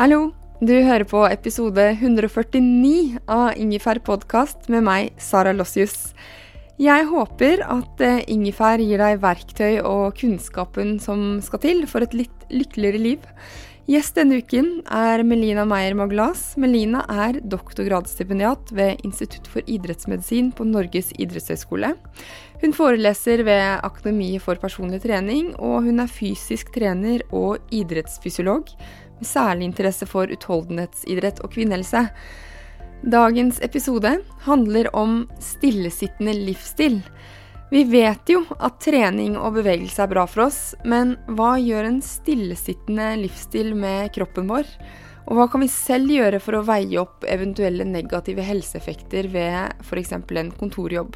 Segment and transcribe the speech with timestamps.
[0.00, 0.30] Hallo!
[0.64, 6.14] Du hører på episode 149 av Ingefær podkast med meg, Sara Lossius.
[6.80, 12.16] Jeg håper at eh, ingefær gir deg verktøy og kunnskapen som skal til for et
[12.16, 13.26] litt lykkeligere liv.
[13.90, 16.54] Gjest denne uken er Melina Meyer Maglas.
[16.56, 21.92] Melina er doktorgradsstipendiat ved Institutt for idrettsmedisin på Norges idrettshøgskole.
[22.60, 28.72] Hun foreleser ved Akademiet for personlig trening, og hun er fysisk trener og idrettsfysiolog
[29.26, 32.06] særlig interesse for utholdenhetsidrett og kvinnehelse.
[33.00, 37.00] Dagens episode handler om stillesittende livsstil.
[37.70, 42.00] Vi vet jo at trening og bevegelse er bra for oss, men hva gjør en
[42.04, 44.66] stillesittende livsstil med kroppen vår?
[45.30, 50.16] Og hva kan vi selv gjøre for å veie opp eventuelle negative helseeffekter ved f.eks.
[50.18, 51.14] en kontorjobb?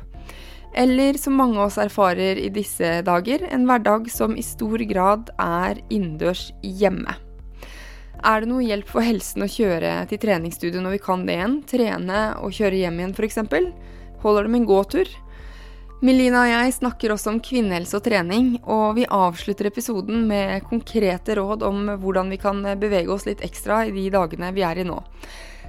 [0.75, 5.31] Eller som mange av oss erfarer i disse dager, en hverdag som i stor grad
[5.43, 7.15] er innendørs hjemme.
[8.25, 11.59] Er det noe hjelp for helsen å kjøre til treningsstudio når vi kan det igjen?
[11.69, 13.41] Trene og kjøre hjem igjen f.eks.?
[14.23, 15.11] Holder det med en gåtur?
[16.05, 21.37] Melina og jeg snakker også om kvinnehelse og trening, og vi avslutter episoden med konkrete
[21.37, 24.87] råd om hvordan vi kan bevege oss litt ekstra i de dagene vi er i
[24.89, 24.97] nå.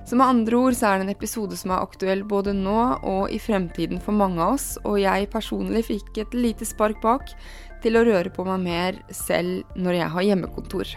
[0.07, 3.33] Så med andre ord så er det en episode som er aktuell både nå og
[3.35, 7.35] i fremtiden for mange av oss, og jeg personlig fikk et lite spark bak
[7.83, 10.95] til å røre på meg mer selv når jeg har hjemmekontor.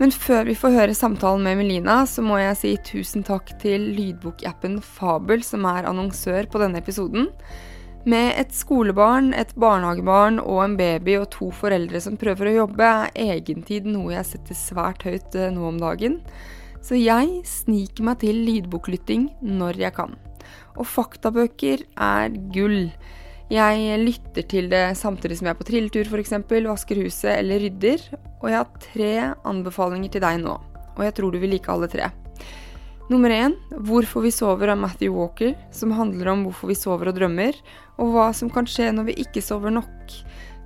[0.00, 3.82] Men før vi får høre samtalen med Melina, så må jeg si tusen takk til
[3.98, 7.28] lydbokappen Fabel, som er annonsør på denne episoden.
[8.08, 12.88] Med et skolebarn, et barnehagebarn og en baby og to foreldre som prøver å jobbe,
[13.12, 16.16] er egentid noe jeg setter svært høyt eh, nå om dagen.
[16.80, 20.16] Så jeg sniker meg til lydboklytting når jeg kan.
[20.80, 22.86] Og faktabøker er gull.
[23.50, 26.36] Jeg lytter til det samtidig som jeg er på trilletur f.eks.,
[26.70, 28.04] vasker huset eller rydder.
[28.40, 29.12] Og jeg har tre
[29.50, 30.54] anbefalinger til deg nå,
[30.94, 32.12] og jeg tror du vil like alle tre.
[33.10, 37.18] Nummer én Hvorfor vi sover av Matthew Walker, som handler om hvorfor vi sover og
[37.18, 37.58] drømmer,
[37.98, 40.14] og hva som kan skje når vi ikke sover nok.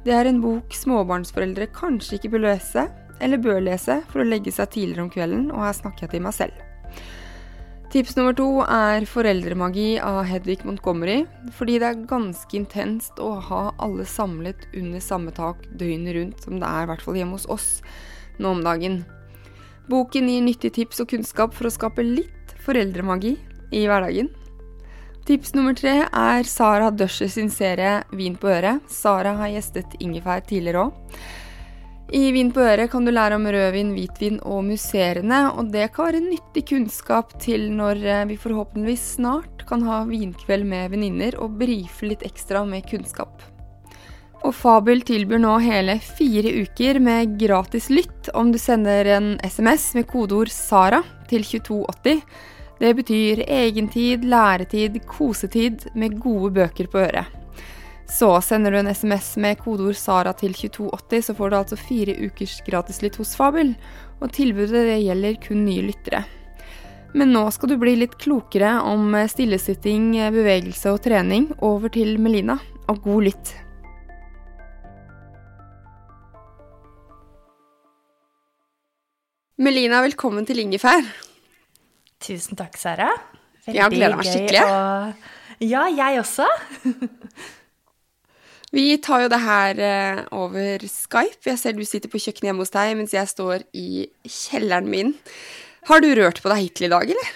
[0.05, 2.85] Det er en bok småbarnsforeldre kanskje ikke bør lese,
[3.25, 6.27] eller bør lese, for å legge seg tidligere om kvelden, og her snakker jeg til
[6.29, 6.74] meg selv.
[7.95, 11.21] Tips nummer to er foreldremagi av Hedvig Montgomery,
[11.55, 16.59] fordi det er ganske intenst å ha alle samlet under samme tak døgnet rundt, som
[16.59, 17.69] det er i hvert fall hjemme hos oss
[18.43, 19.05] nå om dagen.
[19.87, 23.37] Boken gir nyttige tips og kunnskap for å skape litt foreldremagi
[23.71, 24.33] i hverdagen.
[25.31, 28.83] Tips nummer tre er Sara Dusher sin serie Vin på øret.
[28.91, 31.15] Sara har gjestet Ingefær tidligere òg.
[32.13, 36.11] I Vin på øret kan du lære om rødvin, hvitvin og musserende, og det kan
[36.11, 41.57] være nyttig kunnskap til når eh, vi forhåpentligvis snart kan ha vinkveld med venninner og
[41.63, 43.41] brife litt ekstra med kunnskap.
[44.45, 49.95] Og Fabel tilbyr nå hele fire uker med gratis lytt om du sender en SMS
[49.97, 51.01] med kodeord 'Sara'
[51.31, 52.21] til 2280.
[52.81, 57.44] Det betyr egentid, læretid, kosetid med gode bøker på øret.
[58.07, 62.15] Så sender du en SMS med kodeord SARA til 2280, så får du altså fire
[62.21, 63.75] ukers gratislytt hos Fabel.
[64.21, 66.25] Og tilbudet det gjelder kun nye lyttere.
[67.15, 71.53] Men nå skal du bli litt klokere om stillesitting, bevegelse og trening.
[71.63, 72.59] Over til Melina,
[72.91, 73.55] og god lytt.
[79.65, 81.07] Melina, velkommen til Ingefær.
[82.25, 83.13] Tusen takk, Sara.
[83.65, 84.65] Veldig jeg gleder meg skikkelig.
[84.67, 85.63] Å...
[85.63, 86.49] Ja, jeg også.
[88.75, 91.47] Vi tar jo det her eh, over Skype.
[91.47, 95.13] Jeg ser du sitter på kjøkkenet hjemme hos deg, mens jeg står i kjelleren min.
[95.87, 97.35] Har du rørt på deg hittil i dag, eller?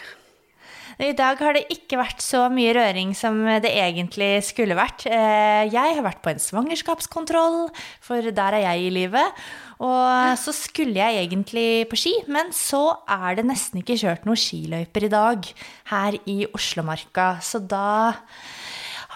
[0.98, 5.06] I dag har det ikke vært så mye røring som det egentlig skulle vært.
[5.06, 7.68] Eh, jeg har vært på en svangerskapskontroll,
[8.02, 9.42] for der er jeg i livet.
[9.78, 14.42] Og så skulle jeg egentlig på ski, men så er det nesten ikke kjørt noen
[14.42, 15.52] skiløyper i dag
[15.92, 17.36] her i Oslomarka.
[17.46, 18.16] Så da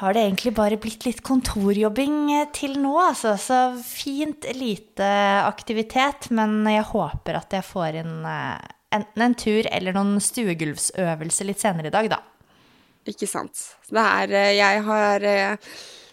[0.02, 3.36] har det egentlig bare blitt litt kontorjobbing eh, til nå, altså.
[3.38, 5.06] Så fint lite
[5.46, 11.46] aktivitet, men jeg håper at jeg får inn eh, enten en tur eller noen stuegulvsøvelse
[11.46, 12.18] litt senere i dag, da.
[13.06, 13.62] Ikke sant.
[13.90, 15.28] Det er eh, Jeg har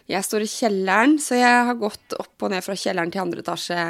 [0.10, 3.42] Jeg står i kjelleren, så jeg har gått opp og ned fra kjelleren til andre
[3.46, 3.82] etasje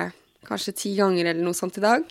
[0.47, 2.07] kanskje ti ganger eller noe sånt i dag.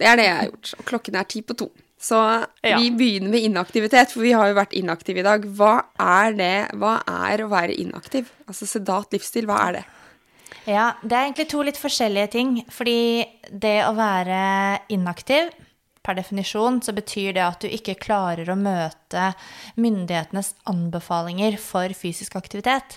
[0.00, 0.74] Det er det jeg har gjort.
[0.80, 1.68] Og klokken er ti på to.
[2.00, 2.16] Så
[2.64, 2.78] ja.
[2.78, 5.44] vi begynner med inaktivitet, for vi har jo vært inaktive i dag.
[5.44, 6.54] Hva er det?
[6.80, 6.94] Hva
[7.28, 8.30] er å være inaktiv?
[8.48, 9.82] Altså sedat livsstil, hva er det?
[10.64, 12.54] Ja, det er egentlig to litt forskjellige ting.
[12.72, 13.00] Fordi
[13.52, 14.40] det å være
[14.96, 15.52] inaktiv
[16.00, 19.34] Per definisjon så betyr det at du ikke klarer å møte
[19.76, 22.96] myndighetenes anbefalinger for fysisk aktivitet.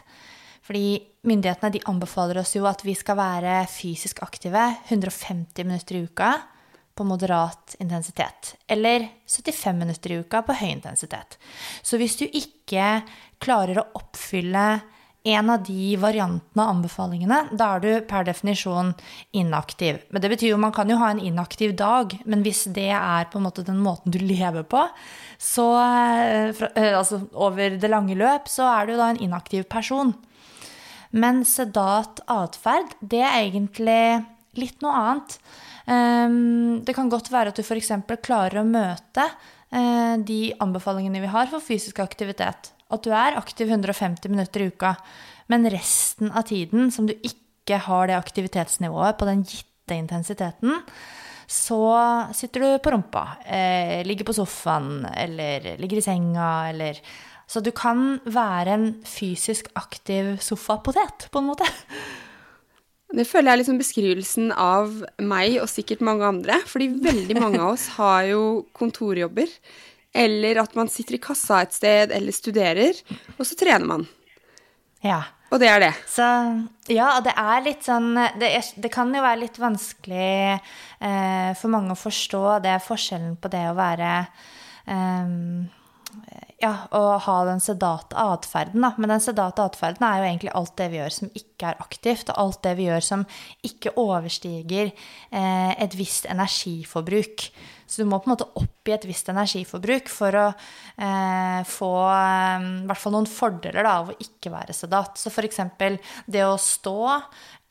[0.64, 6.06] Fordi myndighetene de anbefaler oss jo at vi skal være fysisk aktive 150 minutter i
[6.08, 6.32] uka
[6.96, 8.56] på moderat intensitet.
[8.68, 11.38] Eller 75 minutter i uka på høy intensitet.
[11.82, 13.02] Så hvis du ikke
[13.44, 14.68] klarer å oppfylle
[15.24, 18.92] en av de variantene av anbefalingene, da er du per definisjon
[19.40, 20.02] inaktiv.
[20.12, 23.30] Men det betyr jo man kan jo ha en inaktiv dag, men hvis det er
[23.32, 24.84] på en måte den måten du lever på,
[25.40, 30.12] så eh, eh, Altså over det lange løp, så er du da en inaktiv person.
[31.16, 34.26] Men sedat atferd, det er egentlig
[34.60, 35.38] litt noe annet.
[35.92, 37.92] Ehm, det kan godt være at du f.eks.
[38.24, 42.72] klarer å møte eh, de anbefalingene vi har for fysisk aktivitet.
[42.94, 44.96] At du er aktiv 150 minutter i uka,
[45.52, 50.82] men resten av tiden som du ikke har det aktivitetsnivået på den gitte intensiteten,
[51.50, 51.84] så
[52.34, 57.00] sitter du på rumpa, eh, ligger på sofaen eller ligger i senga eller
[57.46, 61.68] Så du kan være en fysisk aktiv sofapotet, på en måte.
[63.14, 66.58] Det føler jeg er liksom beskrivelsen av meg og sikkert mange andre.
[66.70, 68.42] Fordi veldig mange av oss har jo
[68.74, 69.52] kontorjobber.
[70.14, 72.98] Eller at man sitter i kassa et sted eller studerer,
[73.38, 74.04] og så trener man.
[75.06, 75.22] Ja.
[75.54, 75.92] Og det er det.
[76.10, 76.26] Så,
[76.90, 81.52] ja, og det er litt sånn Det, er, det kan jo være litt vanskelig eh,
[81.60, 84.10] for mange å forstå det forskjellen på det å være
[84.90, 85.36] eh,
[86.64, 88.86] ja, å ha den sedate atferden.
[88.98, 92.32] Men den sedate atferden er jo egentlig alt det vi gjør som ikke er aktivt,
[92.32, 93.26] og alt det vi gjør som
[93.68, 97.48] ikke overstiger eh, et visst energiforbruk.
[97.88, 102.70] Så du må på en måte oppgi et visst energiforbruk for å eh, få eh,
[102.88, 105.20] hvert fall noen fordeler da, av å ikke være sedat.
[105.20, 105.62] Så f.eks.
[106.26, 106.98] det å stå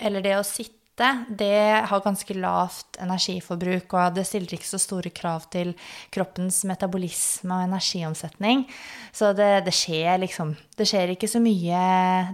[0.03, 0.82] eller det å sitte
[1.29, 5.73] det har ganske lavt energiforbruk, og det stiller ikke så store krav til
[6.13, 8.67] kroppens metabolisme og energiomsetning.
[9.13, 11.81] Så det, det, skjer liksom Det skjer ikke så mye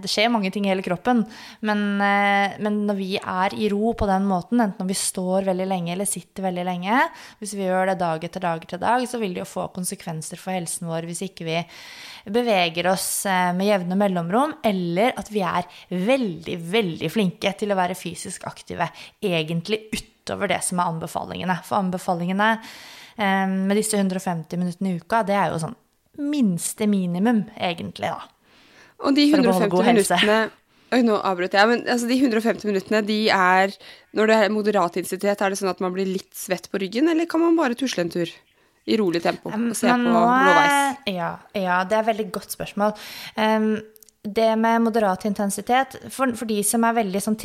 [0.01, 1.21] Det skjer mange ting i hele kroppen,
[1.65, 5.45] men, eh, men, når vi er i ro på den måten, enten når vi står
[5.49, 7.01] veldig lenge eller sitter veldig lenge,
[7.41, 10.41] hvis vi gjør det dag etter dag etter dag, så vil det jo få konsekvenser
[10.41, 11.57] for helsen vår hvis ikke vi
[12.33, 17.77] beveger oss eh, med jevne mellomrom, eller at vi er veldig, veldig flinke til å
[17.79, 18.89] være fysisk aktive,
[19.21, 21.59] egentlig utover det som er anbefalingene.
[21.67, 25.77] For anbefalingene eh, med disse 150 minuttene i uka, det er jo sånn
[26.19, 28.38] minste minimum, egentlig, da.
[29.03, 30.39] Og de 150 minuttene
[30.89, 31.69] Oi, nå avbrøt jeg.
[31.69, 33.75] Men altså, de 150 minuttene, de er
[34.17, 37.11] Når det er moderat intensitet, er det sånn at man blir litt svett på ryggen,
[37.11, 38.31] eller kan man bare tusle en tur?
[38.89, 40.99] i rolig tempo og se på blåveis?
[41.11, 42.95] Ja, ja, det er et veldig godt spørsmål.
[43.37, 43.71] Um,
[44.23, 47.37] det med moderat intensitet, for, for, de som er veldig sånn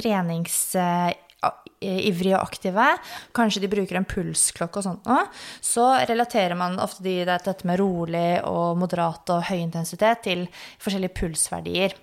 [1.85, 2.87] treningsivrige og aktive,
[3.35, 5.27] kanskje de bruker en pulsklokke og sånt noe.
[5.61, 10.47] så relaterer man ofte de, dette med rolig og moderat og høy intensitet til
[10.79, 11.95] forskjellige pulsverdier.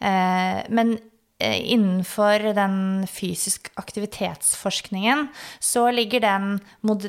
[0.00, 0.96] Eh, men
[1.38, 5.26] innenfor den fysisk aktivitetsforskningen
[5.60, 6.60] så ligger den,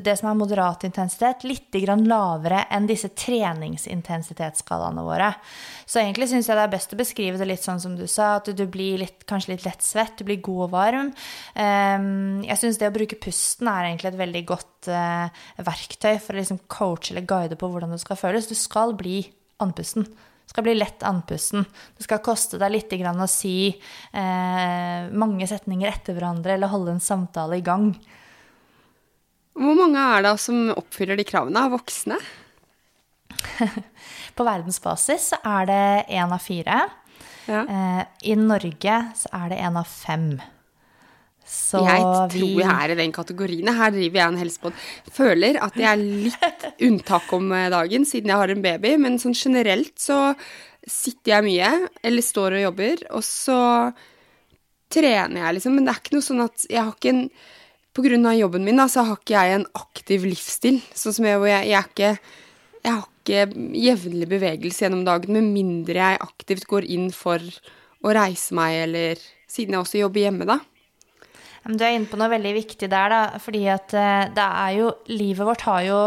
[0.04, 5.32] det som er moderat intensitet, litt lavere enn disse treningsintensitetsskalaene våre.
[5.86, 8.36] Så egentlig syns jeg det er best å beskrive det litt sånn som du sa,
[8.42, 11.14] at du blir litt, kanskje litt lett svett, du blir god og varm.
[11.56, 16.36] Ehm, jeg syns det å bruke pusten er egentlig et veldig godt eh, verktøy for
[16.36, 18.52] å liksom coache eller guide på hvordan det skal føles.
[18.52, 19.22] Du skal bli
[19.64, 20.04] andpusten
[20.48, 21.66] skal bli lett andpusten.
[21.98, 27.04] Det skal koste deg litt å si eh, mange setninger etter hverandre eller holde en
[27.04, 27.92] samtale i gang.
[29.58, 32.20] Hvor mange er det som oppfyller de kravene av voksne?
[34.38, 35.86] På verdensbasis er det
[36.16, 36.84] én av fire.
[37.48, 37.64] Ja.
[37.64, 40.38] Eh, I Norge så er det én av fem.
[41.48, 43.70] Så jeg vi tror jeg er i den kategorien.
[43.72, 44.80] Her driver jeg en helsepod.
[45.16, 48.96] Føler at jeg er litt unntak om eh, dagen, siden jeg har en baby.
[49.00, 50.20] Men sånn generelt så
[50.88, 51.72] sitter jeg mye,
[52.08, 53.60] eller står og jobber, og så
[54.94, 55.76] trener jeg, liksom.
[55.76, 57.30] Men det er ikke noe sånn at jeg har ikke en
[57.98, 60.76] På grunn av jobben min, da, så har ikke jeg en aktiv livsstil.
[60.94, 62.12] Sånn som jeg, hvor jeg, jeg er ikke
[62.84, 67.42] Jeg har ikke jevnlig bevegelse gjennom dagen, med mindre jeg aktivt går inn for
[68.06, 70.60] å reise meg, eller Siden jeg også jobber hjemme, da.
[71.68, 73.42] Du er inne på noe veldig viktig der, da.
[73.44, 76.00] Fordi at eh, det er jo Livet vårt har jo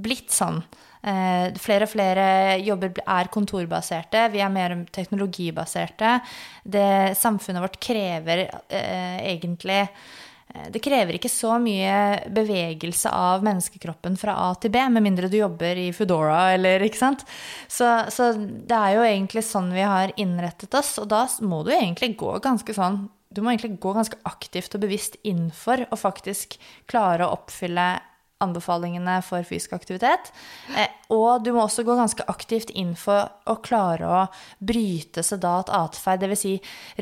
[0.00, 0.62] blitt sånn.
[1.00, 2.24] Eh, flere og flere
[2.60, 6.18] jobber er kontorbaserte, vi er mer teknologibaserte.
[6.64, 14.18] Det samfunnet vårt krever eh, egentlig eh, det krever ikke så mye bevegelse av menneskekroppen
[14.20, 17.24] fra A til B, med mindre du jobber i Foodora eller ikke sant.
[17.64, 21.72] Så, så det er jo egentlig sånn vi har innrettet oss, og da må du
[21.72, 25.98] egentlig gå ganske sånn Du må egentlig gå ganske aktivt og bevisst inn for å
[25.98, 26.56] faktisk
[26.90, 27.92] klare å oppfylle
[28.40, 30.30] anbefalingene for fysisk aktivitet.
[30.74, 34.22] Eh, og du må også gå ganske aktivt inn for å klare å
[34.64, 36.42] bryte sedat atferd, dvs.
[36.42, 36.54] Si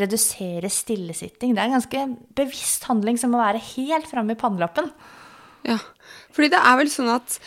[0.02, 1.54] redusere stillesitting.
[1.54, 2.04] Det er en ganske
[2.36, 4.90] bevisst handling som må være helt framme i pannelappen.
[5.66, 5.78] Ja,
[6.34, 7.38] fordi det er vel sånn at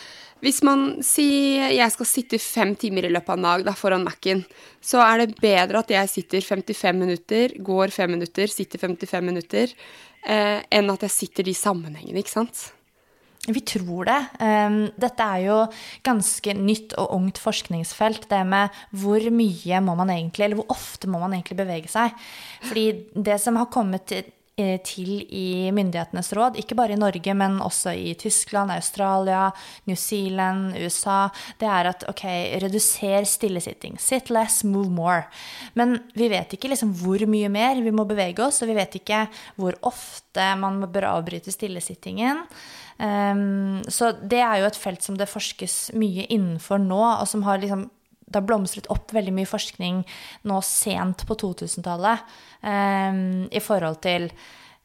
[0.42, 4.04] hvis man sier jeg skal sitte fem timer i løpet av en dag da, foran
[4.06, 4.42] Mac-en,
[4.82, 9.74] så er det bedre at jeg sitter 55 minutter, går fem minutter, sitter 55 minutter,
[10.26, 12.66] eh, enn at jeg sitter de sammenhengene, ikke sant?
[13.42, 14.18] Vi tror det.
[14.38, 15.56] Um, dette er jo
[16.06, 18.28] ganske nytt og ungt forskningsfelt.
[18.30, 22.14] Det med hvor mye må man egentlig, eller hvor ofte må man egentlig bevege seg.
[22.68, 22.86] Fordi
[23.18, 24.30] det som har kommet til
[24.84, 29.46] til i myndighetenes råd, ikke bare i Norge, men også i Tyskland, Australia,
[29.88, 31.30] New Zealand, USA,
[31.60, 32.24] det er at ok,
[32.60, 33.96] reduser stillesitting.
[33.98, 35.24] Sit less, move more.
[35.74, 39.00] Men vi vet ikke liksom hvor mye mer vi må bevege oss, og vi vet
[39.00, 39.24] ikke
[39.56, 42.44] hvor ofte man bør avbryte stillesittingen.
[43.00, 47.42] Um, så det er jo et felt som det forskes mye innenfor nå, og som
[47.48, 47.88] har liksom
[48.32, 50.02] det har blomstret opp veldig mye forskning
[50.48, 52.26] nå sent på 2000-tallet
[52.64, 54.28] um, i forhold til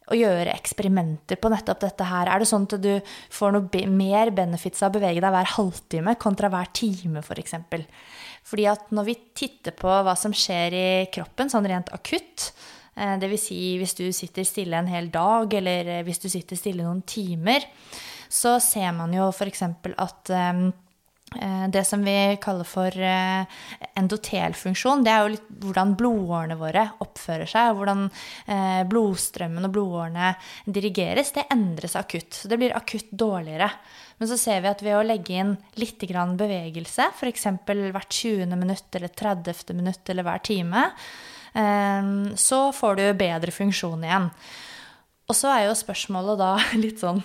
[0.07, 2.29] å gjøre eksperimenter på nettopp dette her.
[2.31, 2.93] Er det sånn at du
[3.33, 7.27] får noe be mer benefits av å bevege deg hver halvtime kontra hver time, f.eks.?
[7.27, 7.83] For eksempel?
[8.47, 12.51] Fordi at når vi titter på hva som skjer i kroppen, sånn rent akutt,
[12.97, 13.43] Dvs.
[13.45, 17.67] Si hvis du sitter stille en hel dag, eller hvis du sitter stille noen timer,
[18.25, 19.63] så ser man jo f.eks.
[19.93, 20.31] at
[21.27, 22.95] det som vi kaller for
[23.99, 28.05] endotelfunksjon, det er jo litt hvordan blodårene våre oppfører seg, og hvordan
[28.87, 30.29] blodstrømmen og blodårene
[30.63, 31.33] dirigeres.
[31.35, 32.31] Det endres akutt.
[32.31, 33.67] Så det blir akutt dårligere.
[34.17, 37.45] Men så ser vi at ved å legge inn litt bevegelse, f.eks.
[37.67, 38.55] hvert 20.
[38.55, 39.75] minutt eller 30.
[39.77, 40.87] minutt eller hver time,
[42.37, 44.29] så får du bedre funksjon igjen.
[45.27, 46.53] Og så er jo spørsmålet da
[46.83, 47.21] litt sånn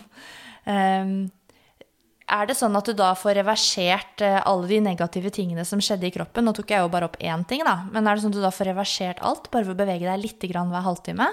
[2.33, 6.13] Er det sånn at du da får reversert alle de negative tingene som skjedde i
[6.15, 6.47] kroppen?
[6.47, 7.83] Nå tok jeg jo bare opp én ting, da.
[7.93, 10.23] Men er det sånn at du da får reversert alt bare ved å bevege deg
[10.23, 11.29] litt hver halvtime?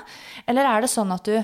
[0.49, 1.37] Eller er det sånn at du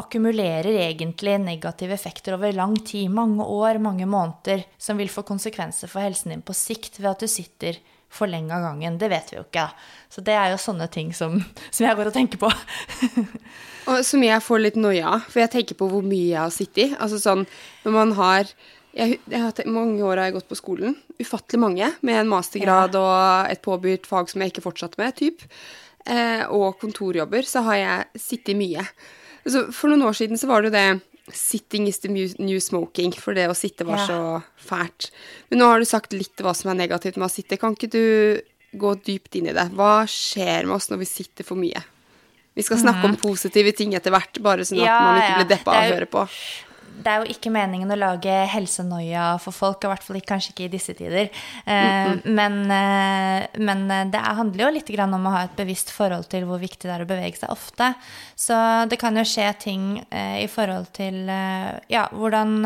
[0.00, 5.90] akkumulerer egentlig negative effekter over lang tid, mange år, mange måneder, som vil få konsekvenser
[5.92, 7.78] for helsen din på sikt ved at du sitter
[8.10, 8.98] for lenge av gangen.
[8.98, 9.68] Det vet vi jo ikke.
[10.10, 11.36] Så det er jo sånne ting som,
[11.70, 12.50] som jeg går og tenker på.
[13.92, 16.54] og som jeg får litt noia av, for jeg tenker på hvor mye jeg har
[16.54, 16.88] sittet i.
[16.98, 17.46] Altså sånn
[17.84, 18.50] når man har
[18.96, 20.96] jeg, jeg har Mange år har jeg gått på skolen.
[21.20, 21.92] Ufattelig mange.
[22.06, 23.02] Med en mastergrad ja.
[23.02, 25.44] og et påbudt fag som jeg ikke fortsatte med, typ.
[26.06, 28.84] Eh, og kontorjobber, så har jeg sittet mye.
[29.44, 33.14] Altså, for noen år siden så var det jo det 'sitting is the new smoking',
[33.14, 34.06] for det å sitte var ja.
[34.06, 34.20] så
[34.58, 35.10] fælt.
[35.48, 37.56] Men nå har du sagt litt hva som er negativt med å sitte.
[37.60, 38.40] Kan ikke du
[38.74, 39.68] gå dypt inn i det?
[39.76, 41.82] Hva skjer med oss når vi sitter for mye?
[42.58, 43.12] Vi skal snakke mm.
[43.12, 45.94] om positive ting etter hvert, bare sånn at ja, man ikke blir deppa av å
[45.94, 46.24] høre på
[47.00, 50.66] det er jo ikke meningen å lage helsenoia for folk, i hvert fall kanskje ikke
[50.66, 51.30] i disse tider.
[51.64, 52.20] -mm.
[52.24, 56.44] Men, eh, men, eh, det handler jo litt om å ha et bevisst forhold til
[56.44, 57.94] hvor viktig det er å bevege seg ofte.
[58.36, 61.26] Så det kan jo skje ting i forhold til
[61.88, 62.64] ja, hvordan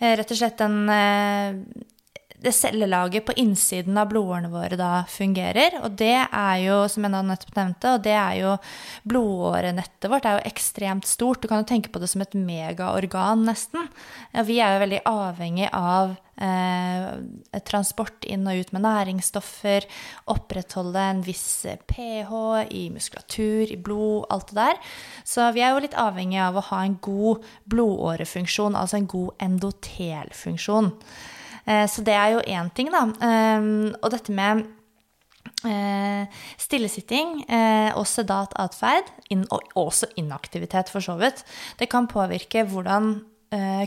[0.00, 0.88] rett og slett den
[2.40, 5.76] det cellelaget på innsiden av blodårene våre da fungerer.
[5.84, 8.54] Og det er jo, som jeg nettopp nevnte, og det er jo
[9.10, 11.42] blodårenettet vårt er jo ekstremt stort.
[11.42, 13.90] Du kan jo tenke på det som et megaorgan, nesten.
[14.32, 19.86] Ja, vi er jo veldig avhengig av eh, transport inn og ut med næringsstoffer,
[20.32, 22.32] opprettholde en viss pH
[22.72, 24.80] i muskulatur, i blod, alt det der.
[25.28, 29.44] Så vi er jo litt avhengig av å ha en god blodårefunksjon, altså en god
[29.50, 30.94] endotelfunksjon.
[31.70, 33.06] Eh, så det er jo én ting, da.
[33.22, 34.64] Ehm, og dette med
[35.68, 39.10] eh, stillesitting eh, og sedat atferd,
[39.54, 41.44] og også inaktivitet for så vidt,
[41.78, 43.20] det kan påvirke hvordan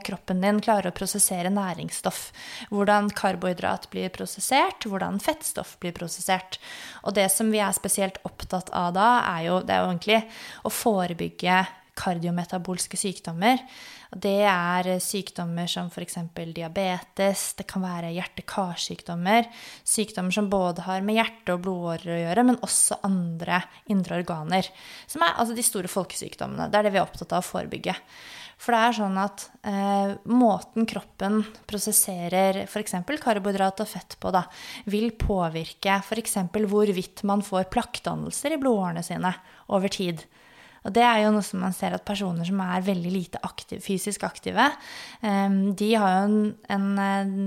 [0.03, 2.33] kroppen din klarer å prosessere næringsstoff.
[2.67, 6.57] Hvordan karbohydrat blir prosessert, hvordan fettstoff blir prosessert.
[7.07, 10.19] Og det som vi er spesielt opptatt av da, er jo, det er jo egentlig
[10.67, 11.61] å forebygge
[11.97, 13.61] kardiometabolske sykdommer.
[14.13, 16.19] Det er sykdommer som f.eks.
[16.53, 19.49] diabetes, det kan være hjerte-karsykdommer.
[19.87, 24.69] Sykdommer som både har med hjerte og blodårer å gjøre, men også andre indre organer.
[25.07, 26.69] Som er altså de store folkesykdommene.
[26.69, 27.97] Det er det vi er opptatt av å forebygge.
[28.63, 32.95] For det er sånn at eh, måten kroppen prosesserer f.eks.
[33.23, 34.45] karbohydrat og fett på, da,
[34.87, 36.37] vil påvirke f.eks.
[36.53, 39.33] hvorvidt man får plakkdannelser i blodårene sine
[39.73, 40.23] over tid.
[40.83, 43.81] Og det er jo noe som man ser at personer som er veldig lite aktiv,
[43.83, 44.67] fysisk aktive,
[45.23, 46.35] um, de har jo en,
[46.75, 47.37] en, en,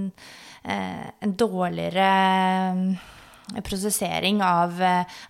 [0.64, 4.80] eh, dårligere eh, prosessering av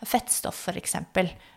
[0.06, 0.96] fettstoff, f.eks.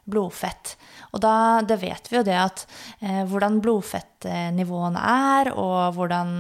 [0.10, 0.74] Blodfett.
[1.14, 2.66] Og da det vet vi jo det at
[3.00, 6.36] eh, hvordan blodfettnivåene er, og hvordan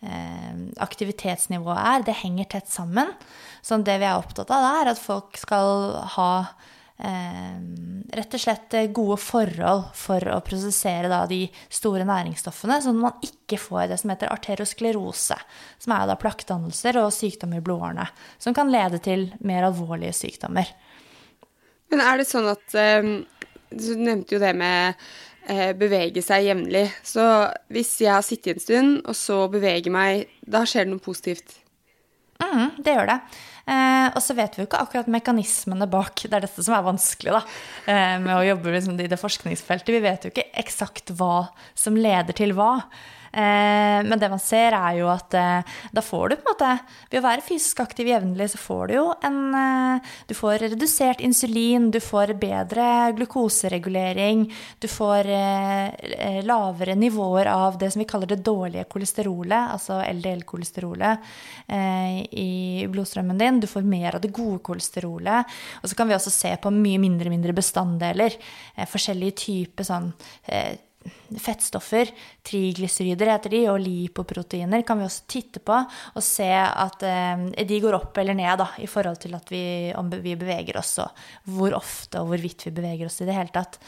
[0.00, 3.12] eh, aktivitetsnivået er, det henger tett sammen.
[3.60, 8.42] Så det vi er opptatt av, da, er at folk skal ha Eh, rett og
[8.42, 13.60] slett eh, gode forhold for å prosessere da, de store næringsstoffene, sånn at man ikke
[13.60, 15.38] får det som heter arteriosklerose,
[15.80, 18.08] som er da plakkdannelser og sykdom i blodårene,
[18.42, 20.70] som kan lede til mer alvorlige sykdommer.
[21.90, 23.10] Men er det sånn at eh,
[23.70, 24.98] Du nevnte jo det med
[25.78, 26.82] bevege seg jevnlig.
[27.06, 27.22] Så
[27.72, 31.54] hvis jeg har sittet en stund, og så beveger meg, da skjer det noe positivt?
[32.40, 33.18] Mm, det gjør det.
[33.70, 36.24] Eh, og så vet vi jo ikke akkurat mekanismene bak.
[36.24, 37.42] Det er dette som er vanskelig da,
[37.86, 39.94] eh, med å jobbe liksom, i det forskningsfeltet.
[39.94, 42.72] Vi vet jo ikke eksakt hva som leder til hva.
[43.32, 46.70] Eh, men det man ser, er jo at eh, da får du på en måte
[47.12, 51.22] Ved å være fysisk aktiv jevnlig, så får du jo en eh, Du får redusert
[51.22, 54.42] insulin, du får bedre glukoseregulering,
[54.82, 55.28] du får
[56.46, 61.30] lavere nivåer av det som vi kaller det dårlige kolesterolet, altså LDL-kolesterolet,
[62.30, 63.60] i blodstrømmen din.
[63.62, 65.58] Du får mer av det gode kolesterolet.
[65.82, 68.36] Og så kan vi også se på mye mindre mindre bestanddeler.
[68.90, 70.12] Forskjellige typer sånn
[71.40, 72.10] fettstoffer,
[72.44, 77.78] triglycerider heter de, og lipoproteiner kan vi også titte på og se at eh, de
[77.80, 79.62] går opp eller ned da, i forhold til at vi,
[79.96, 83.54] om vi beveger oss, og hvor ofte og hvorvidt vi beveger oss i det hele
[83.54, 83.78] tatt.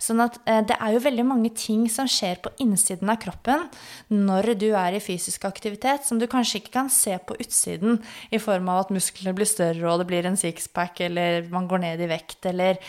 [0.00, 3.66] Sånn at eh, det er jo veldig mange ting som skjer på innsiden av kroppen
[4.12, 8.00] når du er i fysisk aktivitet, som du kanskje ikke kan se på utsiden
[8.32, 11.84] i form av at musklene blir større, og det blir en sixpack, eller man går
[11.84, 12.80] ned i vekt, eller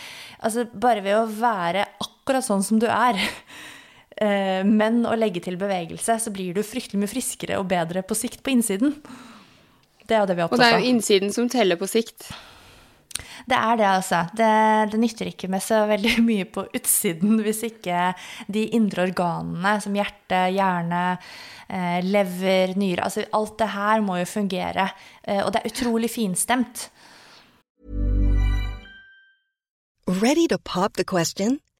[0.43, 3.19] Altså bare ved å være akkurat sånn som du er
[4.13, 8.43] men å legge til bevegelse, så blir du fryktelig mye friskere og bedre på sikt
[8.45, 8.93] på innsiden.
[10.03, 10.65] Det er jo det vi er opptatt av.
[10.65, 12.27] Og det er jo innsiden som teller på sikt.
[13.45, 14.21] Det er det, altså.
[14.35, 14.51] Det,
[14.91, 18.11] det, nytter ikke med så veldig mye på utsiden hvis ikke
[18.51, 21.03] de indre organene som hjerte, hjerne,
[21.67, 24.89] eh, lever, nyre Altså alt det her må jo fungere.
[25.23, 26.89] Eh, og det er utrolig finstemt.
[30.07, 31.59] Ready to pop the question?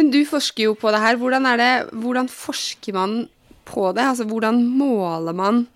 [0.00, 1.18] Men du forsker jo på det her.
[1.20, 3.18] Hvordan, det, hvordan forsker man
[3.68, 4.06] på det?
[4.08, 5.66] Altså, hvordan måler man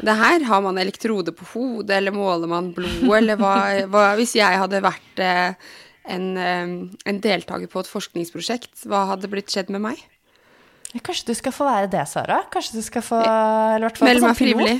[0.00, 0.46] det her?
[0.48, 3.54] Har man elektrode på hodet, eller måler man blod, eller hva,
[3.92, 5.68] hva Hvis jeg hadde vært eh,
[6.16, 6.72] en, eh,
[7.12, 10.00] en deltaker på et forskningsprosjekt, hva hadde blitt skjedd med meg?
[10.90, 12.40] Kanskje du skal få være det, Sara?
[12.50, 14.72] Kanskje du skal få eller Meld meg frivillig.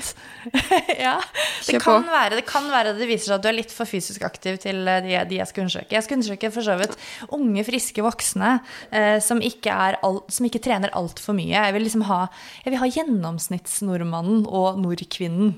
[1.04, 1.20] ja,
[1.68, 4.24] det kan, være, det kan være det viser seg at du er litt for fysisk
[4.26, 5.94] aktiv til eh, de, de jeg skal undersøke.
[5.94, 6.96] Jeg skal undersøke for så vidt
[7.36, 8.56] unge, friske voksne
[8.90, 11.52] eh, som, ikke all, som ikke trener altfor mye.
[11.54, 12.24] Jeg vil liksom ha,
[12.64, 15.54] jeg vil ha gjennomsnittsnordmannen og nordkvinnen.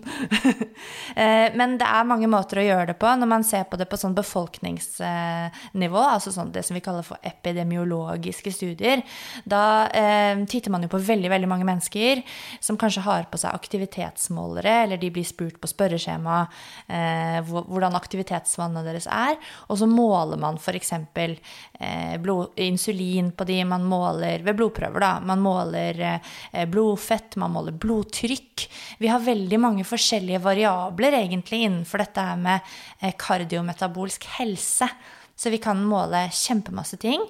[1.22, 3.88] eh, men det er mange måter å gjøre det på når man ser på det
[3.88, 9.00] på sånn befolkningsnivå, altså sånn det som vi kaller for epidemiologiske studier.
[9.48, 12.22] Da eh, titter man jo på veldig, veldig mange mennesker
[12.62, 16.38] som kanskje har på seg aktivitetsmålere, eller de blir spurt på spørreskjema
[16.86, 20.92] eh, hvordan aktivitetsvannet deres er, og så måler man f.eks.
[21.22, 22.32] Eh,
[22.66, 25.12] insulin på de, man måler ved blodprøver, da.
[25.32, 28.66] Man måler eh, blodfett, man måler blodtrykk.
[29.02, 34.88] Vi har veldig mange forskjellige variabler egentlig innenfor dette her med eh, kardiometabolsk helse.
[35.36, 37.22] Så vi kan måle kjempemasse ting.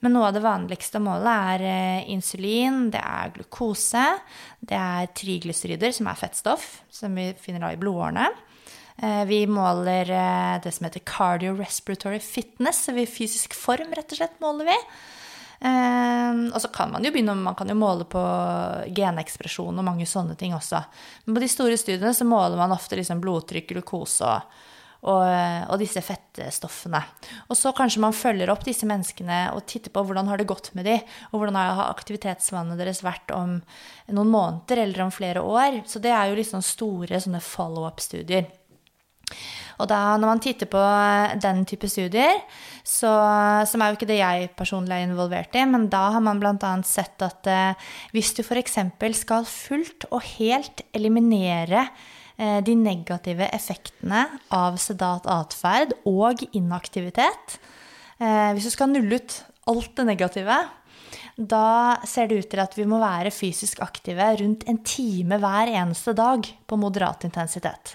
[0.00, 4.04] Men noe av det vanligste målet er eh, insulin, det er glukose,
[4.64, 8.30] det er triglycerider, som er fettstoff, som vi finner da i blodårene.
[8.96, 14.22] Eh, Vi måler eh, det som heter cardiorespiratory fitness, så vi fysisk form, rett og
[14.22, 14.78] slett, måler vi.
[15.60, 18.20] Og så kan man jo begynne, man kan jo måle på
[18.96, 20.80] genekspresjon og mange sånne ting også.
[21.26, 24.54] Men på de store studiene så måler man ofte liksom blodtrykk, glukose og,
[25.00, 25.24] og,
[25.70, 27.00] og disse fettstoffene.
[27.48, 30.72] Og så kanskje man følger opp disse menneskene og titter på hvordan har det gått
[30.76, 30.98] med de,
[31.32, 33.58] og hvordan har aktivitetsvannet deres vært om
[34.12, 35.82] noen måneder eller om flere år.
[35.88, 38.50] Så det er jo sånn store sånne follow-up-studier.
[39.80, 40.80] Og da, når man titter på
[41.40, 42.42] den type studier,
[42.84, 43.10] så,
[43.68, 46.72] som er jo ikke det jeg personlig er involvert i, men da har man bl.a.
[46.84, 48.76] sett at eh, hvis du f.eks.
[49.22, 51.86] skal fullt og helt eliminere
[52.64, 54.24] de negative effektene
[54.54, 57.58] av sedat atferd og inaktivitet
[58.20, 59.36] eh, Hvis du skal nulle ut
[59.70, 60.56] alt det negative,
[61.36, 65.72] da ser det ut til at vi må være fysisk aktive rundt en time hver
[65.72, 67.94] eneste dag på moderat intensitet.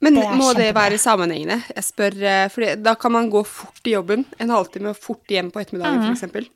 [0.00, 1.62] Men Det må det være sammenhengende?
[1.72, 2.18] Jeg spør,
[2.52, 6.02] for da kan man gå fort i jobben, en halvtime, og fort hjem på ettermiddagen,
[6.04, 6.48] for eksempel.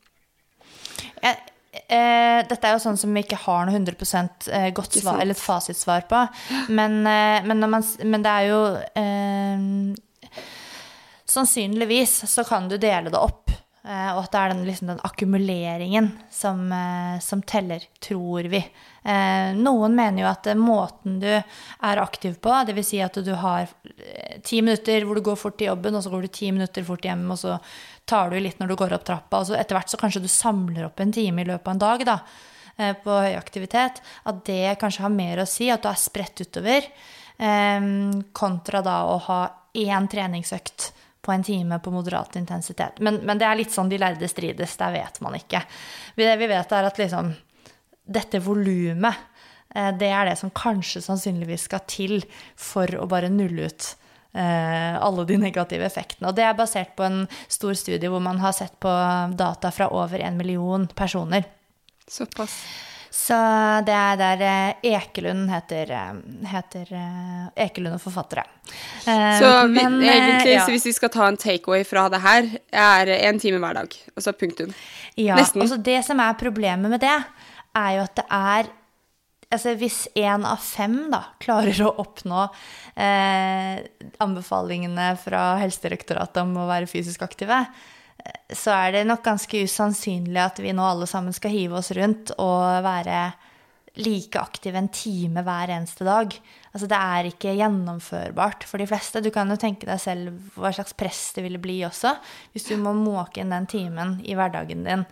[1.22, 1.38] Jeg,
[1.72, 3.94] eh, dette er jo sånn som vi ikke har noe 100
[4.50, 6.22] eh, godt svar, eller et fasitsvar på.
[6.74, 8.60] Men, eh, men, når man, men det er jo
[9.02, 10.36] eh,
[11.30, 13.52] Sannsynligvis så kan du dele det opp.
[13.84, 18.60] Eh, og at det er den, liksom, den akkumuleringen som, eh, som teller, tror vi.
[19.04, 22.90] Eh, noen mener jo at måten du er aktiv på, dvs.
[22.90, 23.70] Si at du har
[24.46, 27.06] ti minutter hvor du går fort til jobben, og så går du ti minutter fort
[27.06, 27.56] hjem, og så
[28.10, 30.30] tar du litt når du går opp trappa, og så etter hvert så kanskje du
[30.30, 32.18] samler opp en time i løpet av en dag, da,
[33.04, 36.88] på høy aktivitet, at det kanskje har mer å si, at du er spredt utover,
[38.36, 39.40] kontra da å ha
[39.76, 40.90] én treningsøkt
[41.32, 43.00] en time på moderat intensitet.
[43.00, 45.62] Men, men det er litt sånn de lærde strides, der vet man ikke.
[46.16, 47.32] Det vi vet er at liksom
[48.10, 49.26] dette volumet,
[49.74, 52.20] eh, det er det som kanskje sannsynligvis skal til
[52.58, 53.88] for å bare nulle ut
[54.34, 56.30] eh, alle de negative effektene.
[56.30, 58.92] Og det er basert på en stor studie hvor man har sett på
[59.38, 61.46] data fra over en million personer.
[62.10, 62.62] Såpass.
[63.10, 63.36] Så
[63.86, 66.18] det er der eh, Ekelund heter, eh,
[66.52, 68.44] heter eh, Ekelund og forfattere.
[69.02, 70.64] Så men, egentlig, ja.
[70.64, 73.96] så hvis vi skal ta en takeaway fra det her, er en time hver dag.
[74.14, 74.70] Altså punktum.
[75.18, 75.64] Ja, Nesten.
[75.64, 77.16] altså det som er problemet med det,
[77.76, 78.76] er jo at det er
[79.50, 82.44] Altså hvis én av fem da klarer å oppnå
[82.94, 83.80] eh,
[84.22, 87.64] anbefalingene fra Helsedirektoratet om å være fysisk aktive,
[88.52, 92.34] så er det nok ganske usannsynlig at vi nå alle sammen skal hive oss rundt
[92.38, 93.30] og være
[94.00, 96.34] like aktive en time hver eneste dag.
[96.70, 99.22] Altså det er ikke gjennomførbart for de fleste.
[99.22, 102.14] Du kan jo tenke deg selv hva slags press det ville bli også,
[102.54, 105.06] hvis du må måke inn den timen i hverdagen din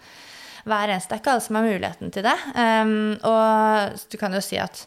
[0.68, 1.11] hver eneste.
[1.11, 2.37] Det er ikke alle som har muligheten til det.
[2.55, 2.94] Um,
[3.27, 4.85] og du kan jo si at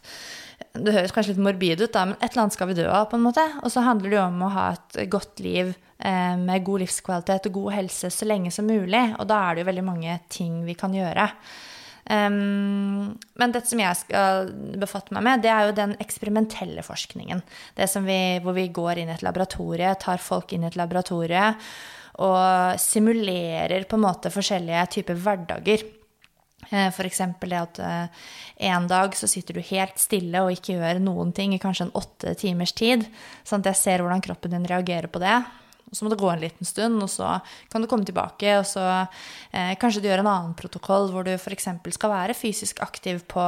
[0.78, 3.08] det høres kanskje litt morbid ut, da, men et eller annet skal vi dø av,
[3.10, 3.44] på en måte.
[3.60, 7.58] Og så handler det jo om å ha et godt liv med god livskvalitet og
[7.60, 9.02] god helse så lenge som mulig.
[9.22, 11.28] Og da er det jo veldig mange ting vi kan gjøre.
[12.10, 14.50] Men det som jeg skal
[14.82, 17.42] befatte meg med, det er jo den eksperimentelle forskningen.
[17.78, 21.52] Det vi, hvor vi går inn i et laboratorie, tar folk inn i et laboratorie
[22.20, 25.86] og simulerer på en måte forskjellige typer hverdager.
[26.72, 27.20] F.eks.
[27.40, 28.28] det at eh,
[28.68, 31.96] en dag så sitter du helt stille og ikke gjør noen ting i kanskje en
[31.98, 33.04] åtte timers tid,
[33.44, 35.40] sånn at jeg ser hvordan kroppen din reagerer på det.
[35.90, 37.34] Og så må det gå en liten stund, og så
[37.72, 38.84] kan du komme tilbake, og så
[39.52, 41.68] eh, kanskje du gjør en annen protokoll hvor du f.eks.
[41.96, 43.44] skal være fysisk aktiv på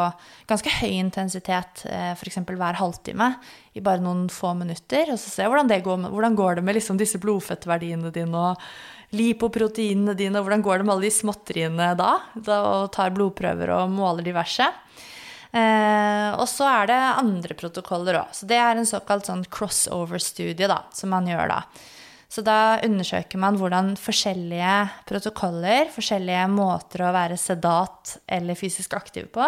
[0.51, 2.43] ganske høy intensitet, eh, f.eks.
[2.45, 3.31] hver halvtime,
[3.75, 6.79] i bare noen få minutter, og så se hvordan det går, hvordan går det med
[6.79, 11.91] liksom disse blodfettverdiene dine, og lipoproteinene dine, og hvordan går det med alle de småtteriene
[11.99, 12.13] da?
[12.35, 14.69] da og tar blodprøver og måler diverse.
[15.55, 18.33] Eh, og så er det andre protokoller òg.
[18.35, 21.61] Så det er en såkalt sånn crossover-studie da, som man gjør da.
[22.29, 24.75] Så da undersøker man hvordan forskjellige
[25.09, 29.47] protokoller, forskjellige måter å være sedat eller fysisk aktiv på,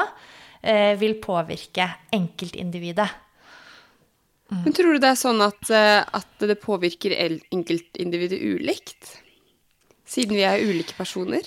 [0.63, 3.09] eh, vil påvirke enkeltindividet.
[4.47, 4.63] Mm.
[4.63, 7.17] Men tror du det er sånn at, eh, at det påvirker
[7.51, 9.17] enkeltindividet ulikt?
[10.07, 11.43] Siden vi er ulike personer?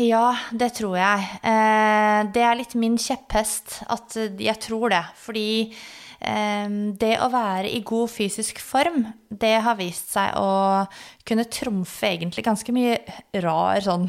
[0.00, 1.26] Ja, det tror jeg.
[1.44, 5.04] Eh, det er litt min kjepphest at jeg tror det.
[5.20, 5.74] Fordi
[6.22, 10.84] det å være i god fysisk form, det har vist seg å
[11.26, 13.00] kunne trumfe egentlig ganske mye
[13.42, 14.06] rar sånn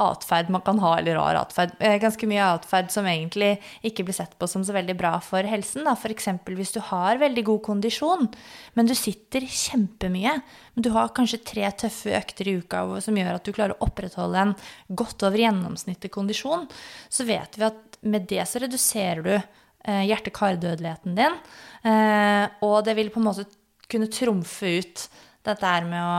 [0.00, 1.74] atferd man kan ha, eller rar atferd.
[1.78, 3.54] Eh, ganske mye atferd som egentlig
[3.86, 5.86] ikke blir sett på som så veldig bra for helsen.
[5.92, 6.28] F.eks.
[6.48, 8.28] hvis du har veldig god kondisjon,
[8.74, 10.36] men du sitter kjempemye.
[10.74, 14.46] Du har kanskje tre tøffe økter i uka som gjør at du klarer å opprettholde
[14.48, 14.56] en
[14.88, 16.66] godt over gjennomsnittet kondisjon.
[17.08, 19.36] Så vet vi at med det så reduserer du
[19.84, 21.38] hjerte-kar-dødeligheten din.
[21.84, 23.46] Eh, og det vil på en måte
[23.90, 25.06] kunne trumfe ut
[25.44, 26.14] dette her med å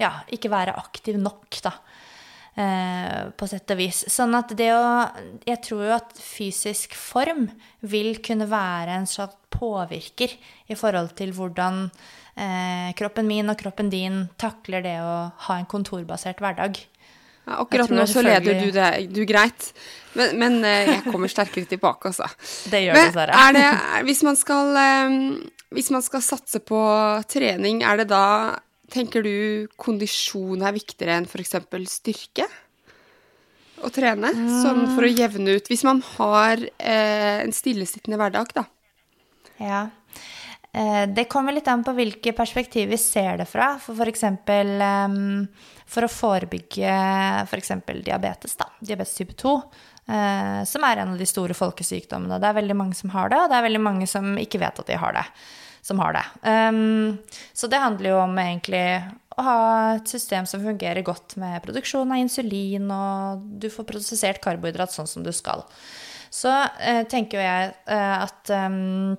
[0.00, 1.76] ja, ikke være aktiv nok, da.
[2.54, 4.04] Eh, på sett og vis.
[4.14, 4.84] Sånn at det å
[5.42, 7.48] Jeg tror jo at fysisk form
[7.82, 10.30] vil kunne være en slags påvirker
[10.70, 11.88] i forhold til hvordan
[12.38, 15.14] eh, kroppen min og kroppen din takler det å
[15.46, 16.78] ha en kontorbasert hverdag.
[17.44, 19.70] Ja, akkurat nå så leder du det du greit,
[20.16, 22.28] men, men eh, jeg kommer sterkere tilbake, altså.
[22.72, 23.40] Det gjør men, det, Sara.
[23.48, 23.66] Er det,
[24.08, 25.16] hvis, man skal, eh,
[25.76, 26.80] hvis man skal satse på
[27.30, 28.26] trening, er det da
[28.94, 31.56] Tenker du kondisjon er viktigere enn f.eks.
[31.90, 32.44] styrke?
[33.82, 34.30] Å trene?
[34.62, 38.66] Sånn for å jevne ut Hvis man har eh, en stillesittende hverdag, da.
[39.58, 39.80] Ja.
[40.74, 43.74] Eh, det kommer litt an på hvilke perspektiv vi ser det fra.
[43.78, 44.76] For for, eksempel,
[45.86, 46.94] for å forebygge
[47.46, 47.74] f.eks.
[47.86, 48.70] For diabetes, da.
[48.80, 49.58] Diabetes type 2.
[50.04, 52.40] Eh, som er en av de store folkesykdommene.
[52.40, 54.80] Det er veldig mange som har det, og det er veldig mange som ikke vet
[54.82, 55.24] at de har det
[55.84, 56.24] som har det.
[56.48, 57.18] Um,
[57.52, 58.84] så det handler jo om egentlig
[59.36, 59.56] å ha
[59.98, 65.10] et system som fungerer godt med produksjon av insulin, og du får prosessert karbohydrat sånn
[65.10, 65.66] som du skal.
[66.32, 69.12] Så uh, tenker jo jeg at uh,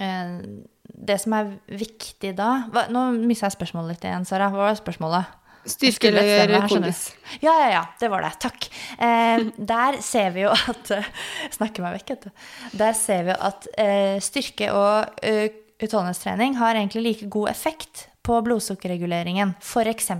[0.00, 4.50] det som er viktig da hva, Nå mista jeg spørsmålet litt igjen, Sara.
[4.52, 5.36] Hva var spørsmålet?
[5.68, 7.10] Styrke eller kondis?
[7.44, 7.82] Ja, ja, ja.
[8.00, 8.32] Det var det.
[8.40, 8.68] Takk.
[8.96, 10.92] Eh, der ser vi jo at
[11.56, 12.46] Snakker meg vekk, vet du.
[12.80, 18.38] Der ser vi at eh, styrke og eh, utholdenhetstrening har egentlig like god effekt på
[18.46, 20.10] blodsukkerreguleringen, f.eks.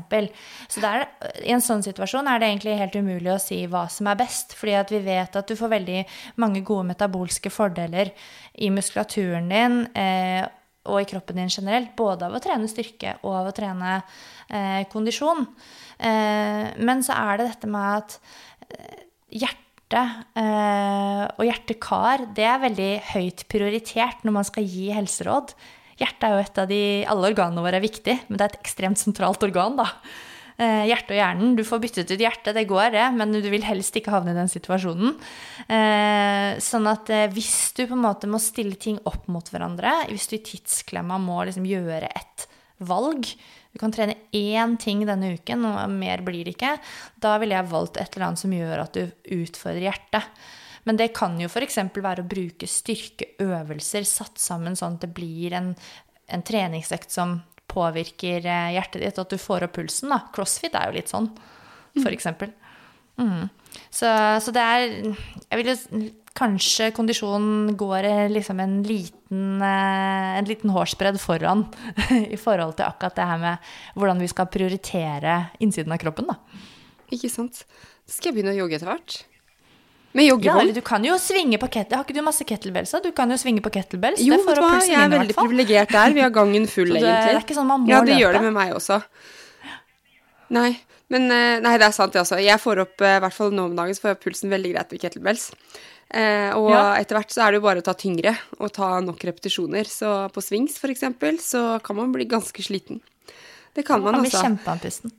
[0.68, 1.06] Så der,
[1.46, 4.56] i en sånn situasjon er det egentlig helt umulig å si hva som er best,
[4.58, 6.02] fordi at vi vet at du får veldig
[6.42, 8.12] mange gode metabolske fordeler
[8.58, 10.42] i muskulaturen din eh,
[10.90, 14.82] og i kroppen din generelt, både av å trene styrke og av å trene eh,
[14.90, 15.44] kondisjon.
[16.00, 18.20] Eh, men så er det dette med at
[19.30, 25.54] hjerte hjertet eh, og hjerte-kar, det er veldig høyt prioritert når man skal gi helseråd.
[26.00, 26.82] Hjertet er jo et av de
[27.12, 29.88] Alle organene våre er viktig, men det er et ekstremt sentralt organ, da.
[30.60, 31.52] Eh, hjertet og hjernen.
[31.56, 34.36] Du får byttet ut hjertet, det går, det, men du vil helst ikke havne i
[34.36, 35.14] den situasjonen.
[35.64, 39.94] Eh, sånn at eh, hvis du på en måte må stille ting opp mot hverandre,
[40.10, 42.46] hvis du i tidsklemma må liksom gjøre et
[42.84, 43.28] valg,
[43.70, 46.74] du kan trene én ting denne uken, og mer blir det ikke.
[47.22, 50.42] Da ville jeg valgt et eller annet som gjør at du utfordrer hjertet.
[50.88, 51.78] Men det kan jo f.eks.
[51.92, 55.74] være å bruke styrkeøvelser satt sammen sånn at det blir en,
[56.32, 57.40] en treningsøkt som
[57.70, 60.12] påvirker eh, hjertet ditt, og at du får opp pulsen.
[60.12, 60.24] da.
[60.34, 61.30] Crossfit er jo litt sånn,
[62.00, 62.30] f.eks.
[63.20, 63.46] Mm.
[63.92, 64.08] Så,
[64.40, 65.76] så det er Jeg vil jo
[66.38, 71.66] kanskje kondisjonen går liksom en liten, eh, en liten hårsbredd foran
[72.34, 76.38] i forhold til akkurat det her med hvordan vi skal prioritere innsiden av kroppen, da.
[77.10, 77.64] Ikke sant.
[78.06, 79.18] Skal jeg begynne å jogge etter hvert?
[80.12, 80.72] Med joggebånd?
[80.72, 82.00] Ja, du kan jo svinge på kettle...
[82.00, 82.92] Har ikke du masse kettlebells?
[83.04, 84.22] Du kan jo svinge på kettlebells.
[84.26, 86.14] Jo, vet du hva, jeg er veldig privilegert der.
[86.16, 87.28] Vi har gangen full, det, egentlig.
[87.28, 88.24] Det er ikke sånn man må ja, det løpe.
[88.24, 88.98] gjør det med meg også.
[90.56, 90.72] Nei,
[91.14, 92.40] men eh, Nei, det er sant, det også.
[92.42, 94.74] Jeg får opp, eh, i hvert fall nå om dagen, så får jeg pulsen veldig
[94.74, 95.46] greit med kettlebells.
[96.10, 96.82] Eh, og ja.
[96.98, 99.86] etter hvert så er det jo bare å ta tyngre og ta nok repetisjoner.
[99.86, 102.98] Så på swings for eksempel, så kan man bli ganske sliten.
[103.78, 104.42] Det kan man, man altså.
[104.42, 105.18] Man blir kjempeandpusten.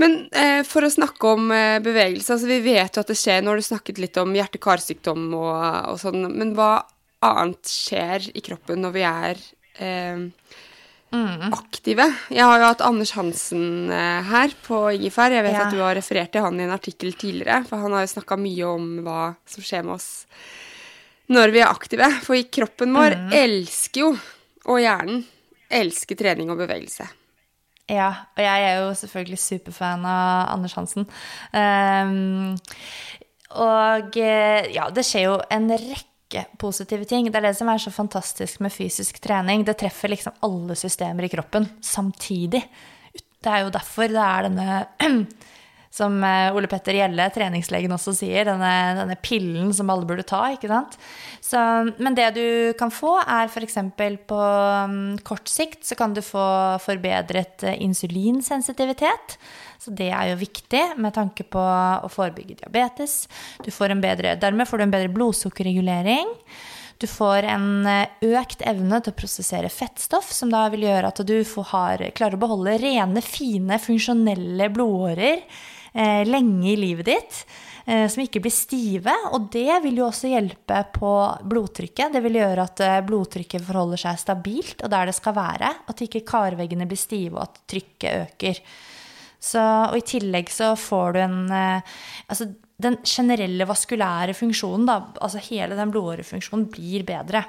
[0.00, 3.42] Men eh, for å snakke om eh, bevegelse, altså vi vet jo at det skjer
[3.44, 5.52] Nå har du snakket litt om hjerte-karsykdom og,
[5.92, 6.72] og, sånn, men hva
[7.26, 9.42] annet skjer i kroppen når vi er
[9.82, 10.22] eh,
[11.12, 11.50] mm.
[11.50, 12.06] aktive?
[12.32, 15.36] Jeg har jo hatt Anders Hansen eh, her på Ingefær.
[15.36, 15.68] Jeg vet ja.
[15.68, 18.40] at du har referert til han i en artikkel tidligere, for han har jo snakka
[18.40, 20.10] mye om hva som skjer med oss
[21.30, 22.08] når vi er aktive.
[22.24, 23.32] For kroppen vår mm.
[23.44, 24.14] elsker jo,
[24.64, 25.26] og hjernen
[25.70, 27.04] elsker trening og bevegelse.
[27.90, 31.08] Ja, og jeg er jo selvfølgelig superfan av Anders Hansen.
[31.50, 32.54] Um,
[33.58, 37.26] og eh, ja, det skjer jo en rekke positive ting.
[37.26, 39.64] Det er det som er så fantastisk med fysisk trening.
[39.66, 42.62] Det treffer liksom alle systemer i kroppen samtidig.
[43.10, 44.68] Det er jo derfor det er denne
[45.90, 50.44] som eh, Ole Petter Gjelle, treningslegen, også sier, denne, denne, pillen som alle burde ta,
[50.54, 50.94] ikke sant.
[51.42, 51.58] Så,
[51.98, 52.44] men det du
[52.78, 53.80] kan få, er f.eks.
[54.30, 56.44] på um, kort sikt så kan du få
[56.84, 59.34] forbedret uh, insulinsensitivitet.
[59.82, 63.24] Så det er jo viktig med tanke på å forebygge diabetes.
[63.64, 66.30] Du får en bedre, dermed får du en bedre blodsukkerregulering.
[67.00, 71.38] Du får en økt evne til å prosessere fettstoff, som da vil gjøre at du
[71.72, 77.44] har, klarer å beholde rene, fine, funksjonelle blodårer eh, lenge i livet ditt.
[77.90, 79.14] Eh, som ikke blir stive.
[79.34, 81.12] Og det vil jo også hjelpe på
[81.50, 82.14] blodtrykket.
[82.14, 85.72] Det vil gjøre at eh, blodtrykket forholder seg stabilt og der det skal være.
[85.90, 88.62] At ikke karveggene blir stive, og at trykket øker.
[89.40, 91.94] Så, og i tillegg så får du en eh,
[92.30, 92.50] Altså
[92.80, 97.42] den generelle vaskulære funksjonen, da, altså hele den blodårefunksjonen, blir bedre.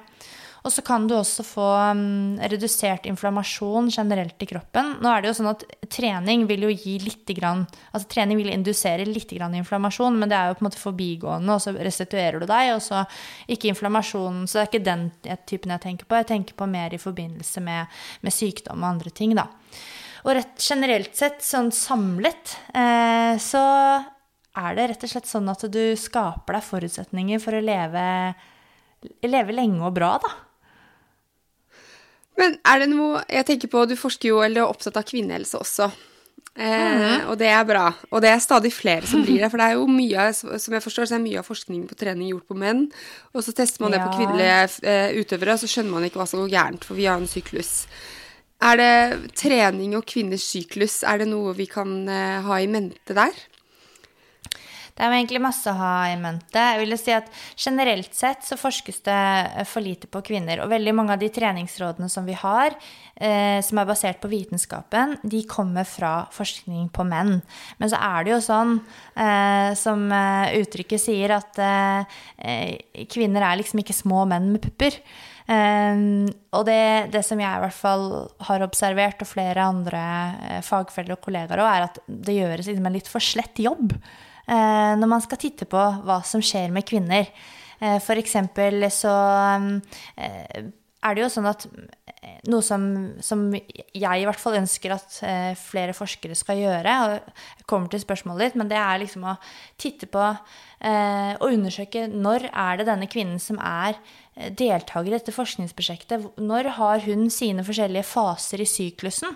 [0.61, 4.95] Og så kan du også få um, redusert inflammasjon generelt i kroppen.
[5.01, 8.51] Nå er det jo sånn at trening vil jo gi litt grann, altså trening vil
[8.53, 12.43] indusere litt grann inflammasjon, men det er jo på en måte forbigående, og så restituerer
[12.43, 13.01] du deg, og så
[13.49, 14.45] ikke inflammasjonen.
[14.45, 15.07] Så det er ikke den
[15.49, 16.21] typen jeg tenker på.
[16.21, 19.49] Jeg tenker på mer i forbindelse med, med sykdom og andre ting, da.
[20.21, 23.63] Og rett, generelt sett, sånn samlet, eh, så
[24.61, 28.05] er det rett og slett sånn at du skaper deg forutsetninger for å leve,
[29.25, 30.33] leve lenge og bra, da.
[32.41, 35.59] Men er det noe Jeg tenker på, du forsker jo eller er opptatt av kvinnehelse
[35.61, 35.91] også.
[36.51, 37.21] Eh.
[37.31, 37.85] Og det er bra.
[38.11, 39.49] Og det er stadig flere som blir det.
[39.51, 42.33] For det er jo mye som jeg forstår, så er mye av forskningen på trening
[42.33, 42.87] gjort på menn.
[43.35, 46.27] Og så tester man det på kvinnelige eh, utøvere, og så skjønner man ikke hva
[46.29, 47.85] som går gærent, for vi har en syklus.
[48.61, 53.15] Er det trening og kvinners syklus, er det noe vi kan eh, ha i mente
[53.17, 53.33] der?
[54.95, 56.61] Det er jo egentlig masse å ha i mente.
[56.61, 60.63] Jeg vil si at Generelt sett så forskes det eh, for lite på kvinner.
[60.63, 62.75] Og veldig mange av de treningsrådene som vi har,
[63.15, 67.39] eh, som er basert på vitenskapen, de kommer fra forskning på menn.
[67.79, 68.77] Men så er det jo sånn,
[69.15, 74.99] eh, som eh, uttrykket sier, at eh, kvinner er liksom ikke små menn med pupper.
[75.51, 78.05] Um, og det, det, som jeg i hvert fall
[78.45, 80.01] har observert, og flere andre
[80.37, 83.95] uh, fagfeller og kollegaer òg, er at det gjøres liksom en litt for slett jobb.
[84.51, 87.29] Eh, når man skal titte på hva som skjer med kvinner.
[87.79, 89.13] Eh, for eksempel så
[90.19, 90.69] eh,
[91.01, 91.67] er det jo sånn at
[92.51, 92.83] noe som,
[93.25, 95.15] som, jeg i hvert fall ønsker at
[95.57, 99.33] flere forskere skal gjøre, og kommer til spørsmålet ditt, men det er liksom å
[99.81, 103.97] titte på og undersøke når er det denne kvinnen som er
[104.53, 109.33] deltaker i dette forskningsprosjektet, når har hun sine forskjellige faser i syklusen?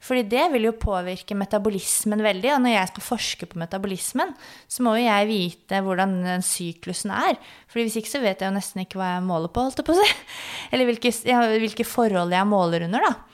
[0.00, 2.54] Fordi det vil jo påvirke metabolismen veldig.
[2.54, 4.32] Og når jeg skal forske på metabolismen,
[4.70, 7.36] så må jo jeg vite hvordan den syklusen er.
[7.70, 9.88] Fordi hvis ikke så vet jeg jo nesten ikke hva jeg måler på, holdt jeg
[9.90, 10.14] på å si.
[10.72, 11.12] Eller hvilke,
[11.60, 13.29] hvilke forhold jeg måler under, da.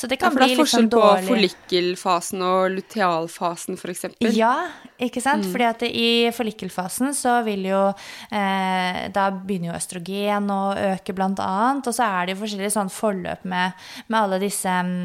[0.00, 4.06] Så det kan ja, for det er forskjell på follikkelfasen og lutealfasen, f.eks.?
[4.32, 4.54] Ja,
[4.96, 5.44] ikke sant.
[5.44, 5.50] Mm.
[5.52, 10.62] Fordi at i follikkelfasen så vil jo eh, Da begynner jo østrogen å
[10.94, 11.92] øke, blant annet.
[11.92, 13.76] Og så er det jo forskjellige sånn forløp med,
[14.08, 15.04] med alle disse mm,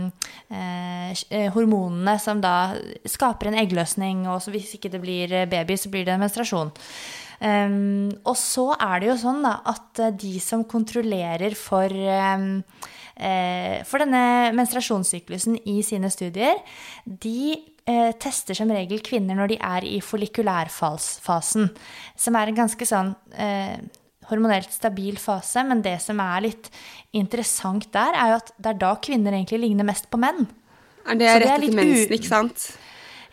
[0.56, 2.56] eh, hormonene som da
[3.04, 6.72] skaper en eggløsning, og hvis ikke det blir baby, så blir det menstruasjon.
[7.36, 13.05] Um, og så er det jo sånn da, at de som kontrollerer for um, Eh,
[13.16, 16.60] for denne menstruasjonssyklusen i sine studier,
[17.06, 17.56] de
[17.88, 21.70] eh, tester som regel kvinner når de er i follikulærfasen,
[22.18, 23.78] som er en ganske sånn eh,
[24.30, 25.64] hormonelt stabil fase.
[25.68, 26.72] Men det som er litt
[27.16, 30.48] interessant der, er jo at det er da kvinner egentlig ligner mest på menn.
[31.06, 32.68] Er det rett etter mensen, ikke sant?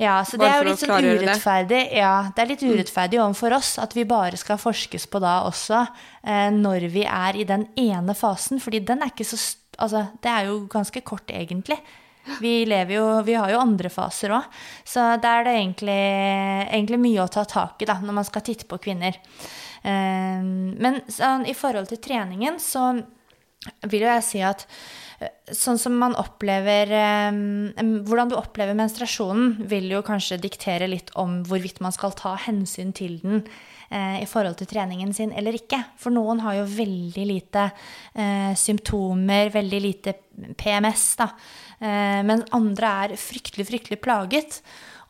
[0.01, 1.81] Ja, så det er jo litt sånn urettferdig.
[1.95, 5.85] Ja, det er litt urettferdig overfor oss at vi bare skal forskes på da også,
[6.25, 8.61] eh, når vi er i den ene fasen.
[8.61, 9.39] Fordi den er ikke så
[9.83, 11.79] Altså, det er jo ganske kort, egentlig.
[12.41, 12.63] Vi,
[12.95, 14.61] jo, vi har jo andre faser òg.
[14.87, 16.03] Så da er det egentlig,
[16.71, 19.19] egentlig, mye å ta tak i da, når man skal titte på kvinner.
[19.83, 22.93] Um, men sånn, i forhold til treningen så
[23.91, 24.63] vil jo jeg si at
[25.23, 26.91] eh, sånn som man opplever
[27.31, 27.71] um,
[28.07, 32.95] Hvordan du opplever menstruasjonen, vil jo kanskje diktere litt om hvorvidt man skal ta hensyn
[32.95, 33.43] til den
[34.23, 35.81] i forhold til treningen sin eller ikke.
[36.01, 37.67] For noen har jo veldig lite
[38.15, 40.15] eh, symptomer, veldig lite
[40.57, 41.29] PMS, da.
[41.83, 44.61] Eh, men andre er fryktelig, fryktelig plaget.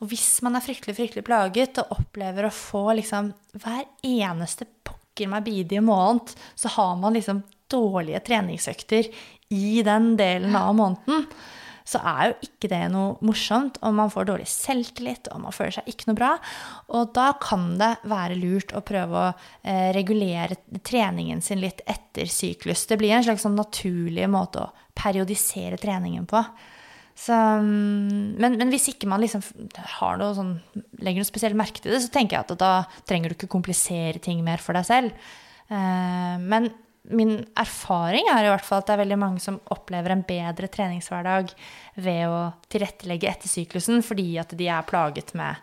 [0.03, 3.31] Og hvis man er fryktelig, fryktelig plaget og opplever å få liksom
[3.63, 9.09] hver eneste pokker meg bidige måned, så har man liksom dårlige treningsøkter
[9.53, 11.29] i den delen av måneden.
[11.89, 15.77] Så er jo ikke det noe morsomt, og man får dårlig selvtillit, og man føler
[15.79, 16.33] seg ikke noe bra.
[16.95, 22.31] Og da kan det være lurt å prøve å eh, regulere treningen sin litt etter
[22.31, 22.87] syklus.
[22.91, 26.45] Det blir en slags sånn naturlig måte å periodisere treningen på.
[27.19, 29.43] Så, mm, men, men, hvis ikke man liksom
[29.99, 30.55] har noe sånn,
[31.05, 32.73] legger noe spesielt merke til det, så tenker jeg at da
[33.09, 35.29] trenger du ikke komplisere ting mer for deg selv.
[35.69, 36.71] Eh, men
[37.11, 40.69] min erfaring er i hvert fall at det er veldig mange som opplever en bedre
[40.71, 41.51] treningshverdag
[42.05, 45.59] ved å tilrettelegge etter syklusen fordi at de er plaget med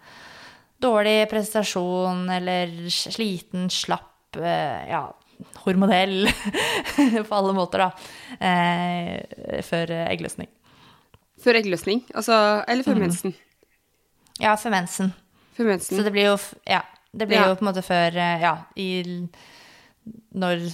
[0.83, 5.05] dårlig prestasjon eller sliten, slapp, eh, ja,
[5.63, 6.27] hormonell
[7.27, 7.89] på alle måter, da,
[8.43, 10.51] eh, før eggløsning.
[11.39, 12.03] Før eggløsning?
[12.13, 12.35] Altså,
[12.67, 13.05] eller før mm.
[13.07, 13.35] mensen?
[14.39, 15.13] Ja, før mensen.
[15.55, 15.97] Før mensen.
[15.97, 16.37] Så det blir jo,
[16.67, 17.47] ja, det blir ja.
[17.49, 18.89] jo på en måte før eh, Ja, i
[20.39, 20.67] Når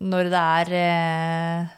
[0.00, 1.74] når det er eh,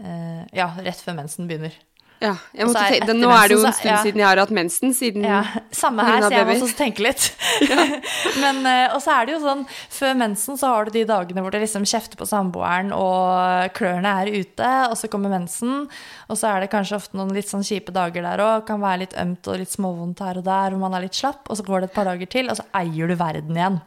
[0.00, 1.76] eh, Ja, rett før mensen begynner.
[2.20, 2.34] Ja,
[2.68, 4.92] måtte, er, Nå er det jo en stund ja, siden jeg har hatt mensen.
[4.92, 5.38] Siden ja,
[5.72, 7.30] Samme her, så jeg må også tenke litt.
[7.70, 7.76] Ja.
[8.42, 9.62] Men, eh, og så er det jo sånn,
[9.92, 14.12] før mensen så har du de dagene hvor det liksom kjefter på samboeren, og klørne
[14.22, 15.86] er ute, og så kommer mensen.
[16.28, 18.66] Og så er det kanskje ofte noen litt sånn kjipe dager der òg.
[18.68, 21.48] Kan være litt ømt og litt småvondt her og der, hvor man er litt slapp.
[21.48, 23.80] Og så går det et par dager til, og så eier du verden igjen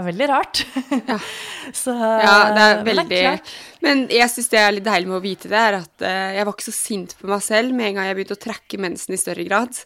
[0.00, 0.64] er veldig rart.
[1.04, 1.18] Ja,
[1.74, 3.52] så, ja det er veldig det er
[3.84, 6.46] Men jeg syns det er litt deilig med å vite det, er at uh, jeg
[6.46, 9.16] var ikke så sint på meg selv med en gang jeg begynte å trekke mensen
[9.16, 9.80] i større grad.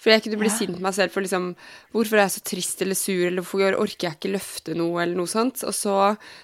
[0.00, 0.54] For jeg kunne bli ja.
[0.56, 1.50] sint på meg selv for liksom
[1.94, 5.16] Hvorfor er jeg så trist eller sur, eller hvorfor orker jeg ikke løfte noe, eller
[5.20, 5.64] noe sånt.
[5.64, 5.98] Og så,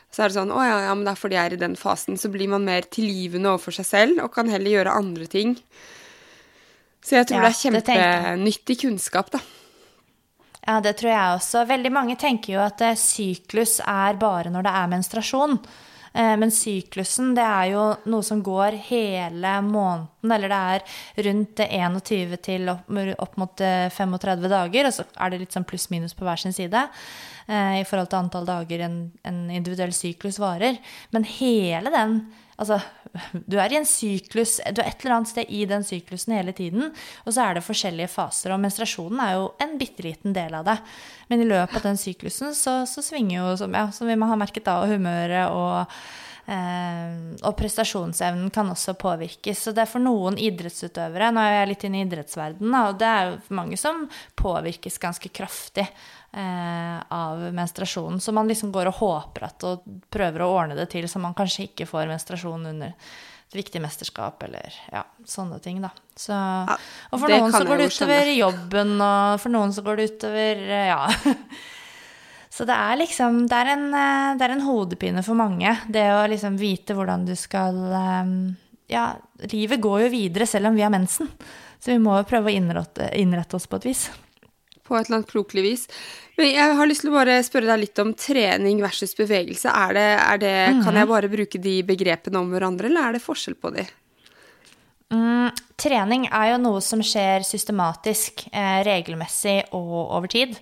[0.09, 1.79] så er det sånn Å ja, ja, men det er fordi jeg er i den
[1.81, 2.21] fasen.
[2.21, 5.57] Så blir man mer tilgivende overfor seg selv, og kan heller gjøre andre ting.
[7.05, 9.45] Så jeg tror ja, det er kjempenyttig kunnskap, da.
[10.71, 11.65] Ja, det tror jeg også.
[11.67, 15.57] Veldig mange tenker jo at eh, syklus er bare når det er menstruasjon.
[16.13, 21.63] Eh, men syklusen det er jo noe som går hele måneden, eller det er rundt
[21.65, 22.87] 21 til opp,
[23.27, 26.55] opp mot 35 eh, dager, og så er det litt sånn pluss-minus på hver sin
[26.55, 26.87] side
[27.51, 30.77] i forhold til antall dager en, en individuell syklus varer.
[31.11, 32.21] Men hele den
[32.61, 32.77] Altså,
[33.51, 36.55] du er i en syklus, du er et eller annet sted i den syklusen hele
[36.57, 36.91] tiden.
[37.25, 40.67] Og så er det forskjellige faser, og menstruasjonen er jo en bitte liten del av
[40.69, 40.79] det.
[41.31, 44.31] Men i løpet av den syklusen så, så svinger jo, som, ja, som vi må
[44.31, 46.03] ha merket da, humøret og
[46.51, 49.61] Uh, og prestasjonsevnen kan også påvirkes.
[49.61, 53.07] Så det er for noen idrettsutøvere Nå er jeg litt inne i idrettsverdenen, og det
[53.07, 54.01] er jo mange som
[54.41, 55.85] påvirkes ganske kraftig
[56.31, 58.21] av menstruasjonen.
[58.23, 59.83] Så man liksom går og håper at og
[60.15, 62.93] prøver å ordne det til så man kanskje ikke får menstruasjon under
[63.51, 65.91] et viktig mesterskap eller ja, sånne ting, da.
[66.15, 66.37] Så,
[67.11, 70.65] og for noen så går det utover jobben, og for noen så går det utover
[70.69, 71.03] eh, ja.
[72.51, 76.07] Så det er liksom det er, en, eh, det er en hodepine for mange, det
[76.15, 78.33] å liksom vite hvordan du skal eh,
[78.95, 79.09] Ja,
[79.51, 81.31] livet går jo videre selv om vi har mensen,
[81.83, 84.07] så vi må jo prøve å innrette, innrette oss på et vis
[84.91, 85.87] på et eller annet klokelig vis.
[86.37, 89.71] Men jeg har lyst til å bare spørre deg litt om trening versus bevegelse.
[89.71, 90.85] Er det, er det, mm.
[90.87, 93.87] Kan jeg bare bruke de begrepene om hverandre, eller er det forskjell på de?
[95.11, 100.55] Mm, trening er jo noe som skjer systematisk, eh, regelmessig og over tid.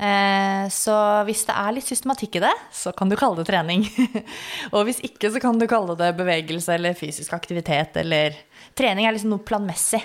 [0.00, 0.94] Eh, så
[1.28, 3.84] hvis det er litt systematikk i det, så kan du kalle det trening.
[4.74, 8.38] og hvis ikke, så kan du kalle det bevegelse eller fysisk aktivitet eller
[8.78, 9.98] Trening er liksom noe planmessig.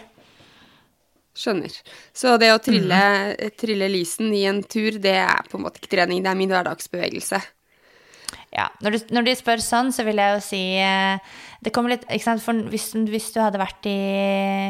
[1.35, 1.73] Skjønner.
[2.15, 3.01] Så det å trille,
[3.35, 3.55] mm.
[3.59, 6.53] trille lysen i en tur, det er på en måte ikke trening, det er min
[6.53, 7.41] hverdagsbevegelse.
[8.55, 8.69] Ja.
[8.83, 11.19] Når du, når du spør sånn, så vil jeg jo si eh,
[11.63, 12.43] Det kommer litt ikke sant?
[12.43, 13.97] For hvis, hvis du hadde vært i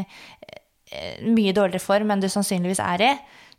[0.01, 3.11] eh, mye dårligere form enn du sannsynligvis er i,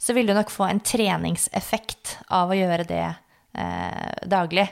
[0.02, 4.66] så vil du nok få en treningseffekt av å gjøre det eh, daglig.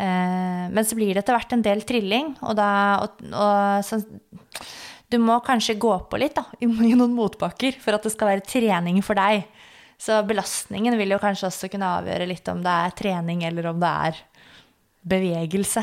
[0.00, 2.70] Eh, men så blir det etter hvert en del trilling, og da
[3.04, 4.00] og, og, så,
[5.10, 8.46] du må kanskje gå på litt da, i noen motbakker for at det skal være
[8.46, 9.46] trening for deg.
[10.00, 13.80] Så belastningen vil jo kanskje også kunne avgjøre litt om det er trening eller om
[13.82, 14.20] det er
[15.10, 15.82] bevegelse.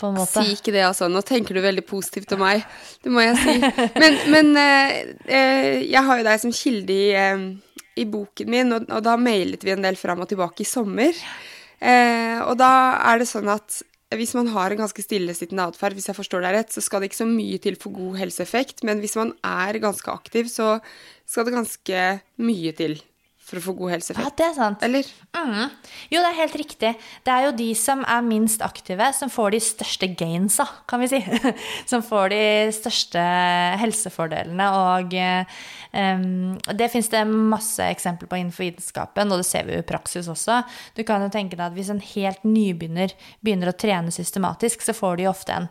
[0.00, 0.40] På en måte.
[0.40, 1.10] Si ikke det, altså.
[1.12, 2.62] Nå tenker du veldig positivt om meg.
[3.04, 3.56] Det må jeg si.
[4.00, 4.94] Men, men eh,
[5.28, 9.18] eh, jeg har jo deg som kilde i, eh, i boken min, og, og, da
[9.20, 11.20] mailet vi en del fram og tilbake i sommer.
[11.76, 12.72] Eh, og da
[13.10, 13.82] er det sånn at
[14.18, 17.10] hvis man har en ganske stillesittende atferd, hvis jeg forstår deg rett, så skal det
[17.10, 18.82] ikke så mye til for god helseeffekt.
[18.86, 20.80] Men hvis man er ganske aktiv, så
[21.30, 22.02] skal det ganske
[22.42, 22.98] mye til
[23.50, 24.26] for å få god helseeffekt.
[24.26, 24.84] Ja, det er sant.
[24.86, 25.06] Eller?
[25.34, 25.72] Mm.
[26.12, 26.92] Jo, det er helt riktig.
[27.26, 31.10] Det er jo de som er minst aktive, som får de største gainsa, kan vi
[31.10, 31.20] si.
[31.90, 32.42] som får de
[32.76, 33.24] største
[33.82, 34.68] helsefordelene.
[34.80, 36.28] Og um,
[36.78, 40.30] det fins det masse eksempler på innenfor vitenskapen, og det ser vi jo i praksis
[40.30, 40.62] også.
[40.98, 44.96] Du kan jo tenke deg at hvis en helt nybegynner begynner å trene systematisk, så
[44.96, 45.68] får de ofte en,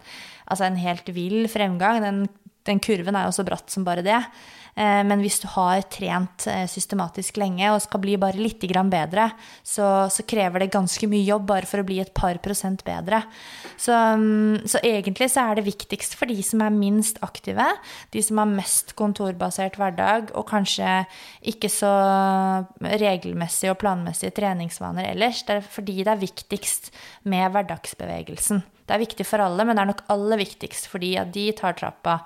[0.50, 2.04] altså en helt vill fremgang.
[2.04, 2.28] Den
[2.70, 4.20] den kurven er jo så bratt som bare det.
[4.80, 9.30] Eh, men hvis du har trent eh, systematisk lenge og skal bli bare litt bedre,
[9.64, 13.24] så, så, krever det ganske mye jobb bare for å bli et par prosent bedre.
[13.76, 17.66] Så, mm, så, egentlig så er det viktigst for de som er minst aktive,
[18.14, 21.04] de som har mest kontorbasert hverdag og kanskje
[21.50, 21.92] ikke så
[22.80, 25.44] regelmessige og planmessige treningsvaner ellers.
[25.48, 26.94] Det er fordi det er viktigst
[27.28, 28.64] med hverdagsbevegelsen.
[28.90, 31.76] Det er viktig for alle, men det er nok aller viktigst fordi at de tar
[31.78, 32.22] trappa.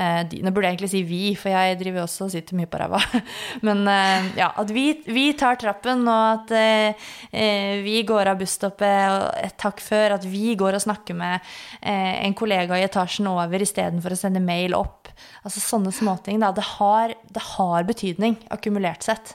[0.00, 2.68] Eh, de, nå burde jeg egentlig si vi, for jeg driver også og sitter mye
[2.70, 3.00] på ræva.
[3.66, 8.40] Men eh, ja, at vi, vi, tar trappen, og at eh, eh vi går av
[8.40, 10.16] busstoppet et takk før.
[10.16, 11.38] At vi går og snakker med
[11.82, 15.10] eh, en kollega i etasjen over istedenfor å sende mail opp.
[15.44, 16.40] Altså sånne småting.
[16.40, 16.54] Da.
[16.56, 19.34] Det, har, det har betydning, akkumulert sett.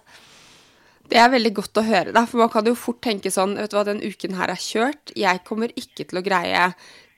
[1.05, 3.69] Det er veldig godt å høre, da, for man kan jo fort tenke sånn Vet
[3.69, 5.13] du hva, den uken her er kjørt.
[5.13, 6.69] Jeg kommer ikke til å greie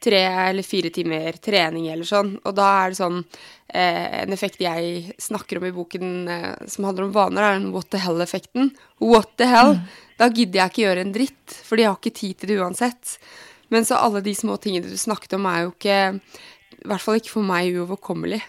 [0.04, 2.36] tre eller fire timer trening eller sånn.
[2.46, 6.88] Og da er det sånn eh, En effekt jeg snakker om i boken eh, som
[6.90, 8.72] handler om vaner, er den what the hell-effekten.
[9.04, 9.78] What the hell?
[9.78, 9.88] Mm.
[10.18, 13.18] Da gidder jeg ikke gjøre en dritt, for jeg har ikke tid til det uansett.
[13.74, 15.98] Men så alle de små tingene du snakket om, er jo ikke
[16.78, 18.44] I hvert fall ikke for meg uoverkommelig.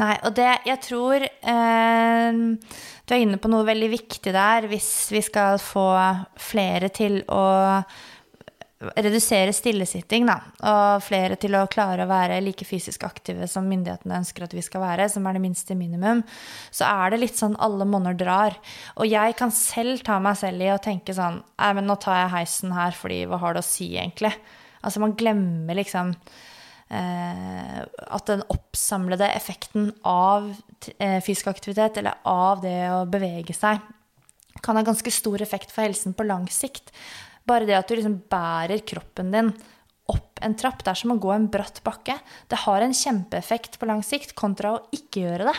[0.00, 2.38] Nei, og det Jeg tror eh,
[3.02, 5.84] du er inne på noe veldig viktig der, hvis vi skal få
[6.40, 7.44] flere til å
[8.96, 14.20] redusere stillesitting, da, og flere til å klare å være like fysisk aktive som myndighetene
[14.22, 16.22] ønsker at vi skal være, som er det minste minimum,
[16.74, 18.58] så er det litt sånn alle monner drar.
[18.98, 22.16] Og jeg kan selv ta meg selv i å tenke sånn Nei, men nå tar
[22.18, 24.32] jeg heisen her, fordi hva har det å si, egentlig?
[24.82, 26.10] Altså, man glemmer liksom
[26.92, 30.50] Eh, at den oppsamlede effekten av
[30.98, 33.80] eh, fysisk aktivitet, eller av det å bevege seg,
[34.60, 36.92] kan ha ganske stor effekt for helsen på lang sikt.
[37.48, 39.52] Bare det at du liksom bærer kroppen din
[40.12, 42.16] opp en trapp, det er som å gå en bratt bakke.
[42.50, 45.58] Det har en kjempeeffekt på lang sikt kontra å ikke gjøre det.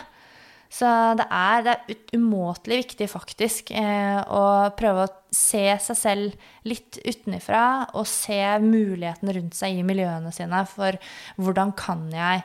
[0.73, 6.47] Så det er, det er umåtelig viktig faktisk eh, å prøve å se seg selv
[6.65, 10.97] litt utenifra og se mulighetene rundt seg i miljøene sine for
[11.37, 12.41] hvordan kan jeg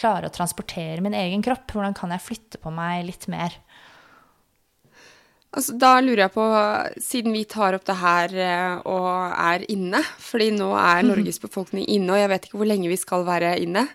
[0.00, 1.68] klare å transportere min egen kropp?
[1.76, 3.52] Hvordan kan jeg flytte på meg litt mer?
[5.56, 6.46] Altså, da lurer jeg på,
[7.00, 11.86] siden vi tar opp det her eh, og er inne, fordi nå er Norges befolkning
[11.88, 13.86] inne, og jeg vet ikke hvor lenge vi skal være inne.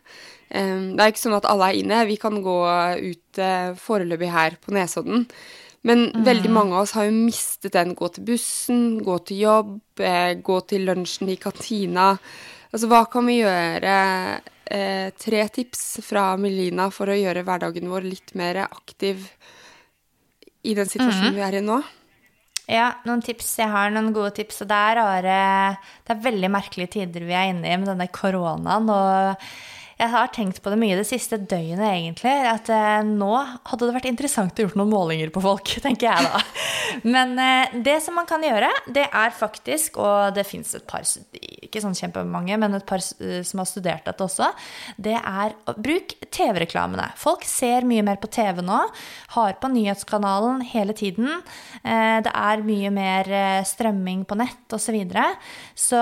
[0.52, 2.00] Det er ikke sånn at alle er inne.
[2.10, 2.56] Vi kan gå
[2.98, 5.28] ut eh, foreløpig her på Nesodden.
[5.88, 6.26] Men mm.
[6.26, 7.94] veldig mange av oss har jo mistet den.
[7.96, 12.10] Gå til bussen, gå til jobb, eh, gå til lunsjen i kantina.
[12.74, 13.96] Altså, hva kan vi gjøre?
[14.72, 19.26] Tre tips fra Melina for å gjøre hverdagen vår litt mer aktiv
[20.64, 21.38] i den situasjonen mm.
[21.40, 21.82] vi er i nå.
[22.72, 23.50] Ja, noen tips.
[23.60, 24.62] Jeg har noen gode tips.
[24.64, 25.36] Og det er rare
[26.06, 28.90] Det er veldig merkelige tider vi er inne i med denne koronaen.
[28.90, 29.48] og
[30.02, 32.34] jeg har tenkt på det mye det siste døgnet, egentlig.
[32.50, 36.26] At eh, nå hadde det vært interessant å gjøre noen målinger på folk, tenker jeg
[36.26, 36.42] da.
[37.06, 41.06] Men eh, det som man kan gjøre, det er faktisk, og det fins et par,
[41.38, 44.50] ikke sånn kjempemange, men et par eh, som har studert dette også,
[44.98, 47.12] det er å bruke TV-reklamene.
[47.22, 48.82] Folk ser mye mer på TV nå,
[49.36, 51.30] har på nyhetskanalen hele tiden.
[51.84, 53.28] Det er mye mer
[53.68, 54.92] strømming på nett osv.
[54.92, 55.24] Så, videre.
[55.78, 56.00] så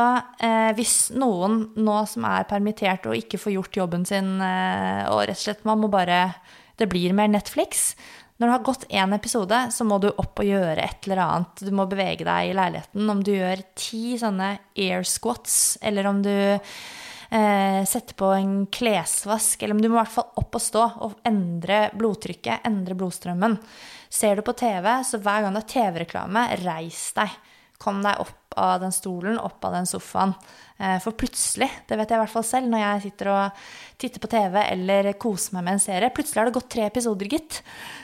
[0.78, 5.26] hvis noen nå som er permittert og ikke får gjort jobben jobben sin, eh, og
[5.26, 6.36] rett og slett man må bare
[6.80, 7.96] Det blir mer Netflix.
[8.40, 11.60] Når det har gått én episode, så må du opp og gjøre et eller annet.
[11.60, 13.10] Du må bevege deg i leiligheten.
[13.12, 19.60] Om du gjør ti sånne air squats, eller om du eh, setter på en klesvask,
[19.60, 23.60] eller om du må i hvert fall opp og stå og endre blodtrykket, endre blodstrømmen.
[24.08, 27.36] Ser du på TV, så hver gang det er TV-reklame, reis deg.
[27.80, 30.34] Kom deg opp av den stolen, opp av den sofaen.
[30.80, 33.62] Eh, for plutselig, det vet jeg i hvert fall selv, når jeg sitter og
[34.00, 37.32] titter på TV eller koser meg med en serie Plutselig har det gått tre episoder,
[37.32, 37.62] gitt.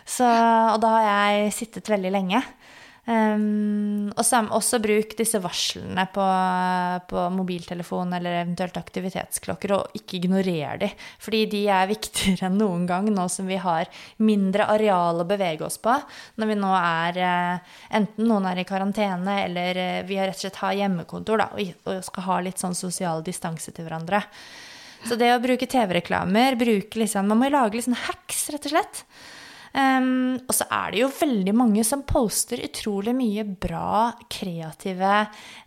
[0.07, 2.41] Så, og da har jeg sittet veldig lenge.
[3.05, 6.23] Um, og sam, også bruk disse varslene på,
[7.05, 10.89] på mobiltelefon eller eventuelt aktivitetsklokker, og ikke ignorer de.
[11.21, 15.67] Fordi de er viktigere enn noen gang nå som vi har mindre areal å bevege
[15.67, 15.93] oss på.
[16.41, 20.41] Når vi nå er uh, enten noen er i karantene, eller uh, vi har rett
[20.41, 24.25] og slett har hjemmekontor da, og, og skal ha litt sånn sosial distanse til hverandre.
[25.05, 28.73] Så det å bruke TV-reklamer, bruke liksom Man må lage litt sånn hacks, rett og
[28.73, 29.05] slett.
[29.75, 35.11] Um, og så er det jo veldig mange som poster utrolig mye bra, kreative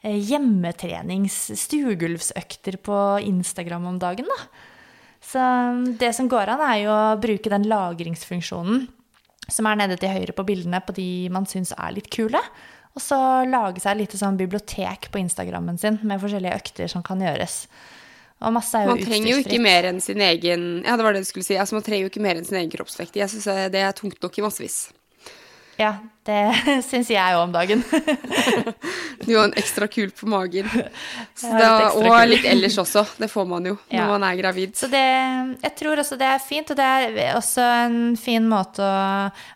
[0.01, 2.97] eh, hjemmetrenings-, stuegulvsøkter på
[3.29, 4.39] Instagram om dagen, da.
[5.29, 5.43] Så
[6.01, 8.87] det som går an, er jo å bruke den lagringsfunksjonen
[9.49, 12.41] som er nede til høyre på bildene på de man syns er litt kule.
[12.97, 17.05] Og så lage seg et lite sånn bibliotek på Instagrammen sin med forskjellige økter som
[17.05, 17.67] kan gjøres.
[18.39, 21.17] Og masse er jo Man trenger jo ikke mer enn sin egen Ja, det var
[21.17, 21.57] det du skulle si.
[21.59, 23.19] Altså, man trenger jo ikke mer enn sin egen kroppsvekt.
[23.19, 24.79] Jeg syns det er tungt nok i massevis.
[25.79, 25.93] Ja,
[26.27, 26.39] det
[26.91, 27.85] syns jeg òg om dagen.
[29.29, 30.71] Du har en ekstra kul på magen.
[31.37, 33.03] Så da, og litt ellers også.
[33.21, 34.73] Det får man jo når man er gravid.
[34.79, 35.03] Så det,
[35.67, 39.03] jeg tror også det er fint, og det er også en fin måte å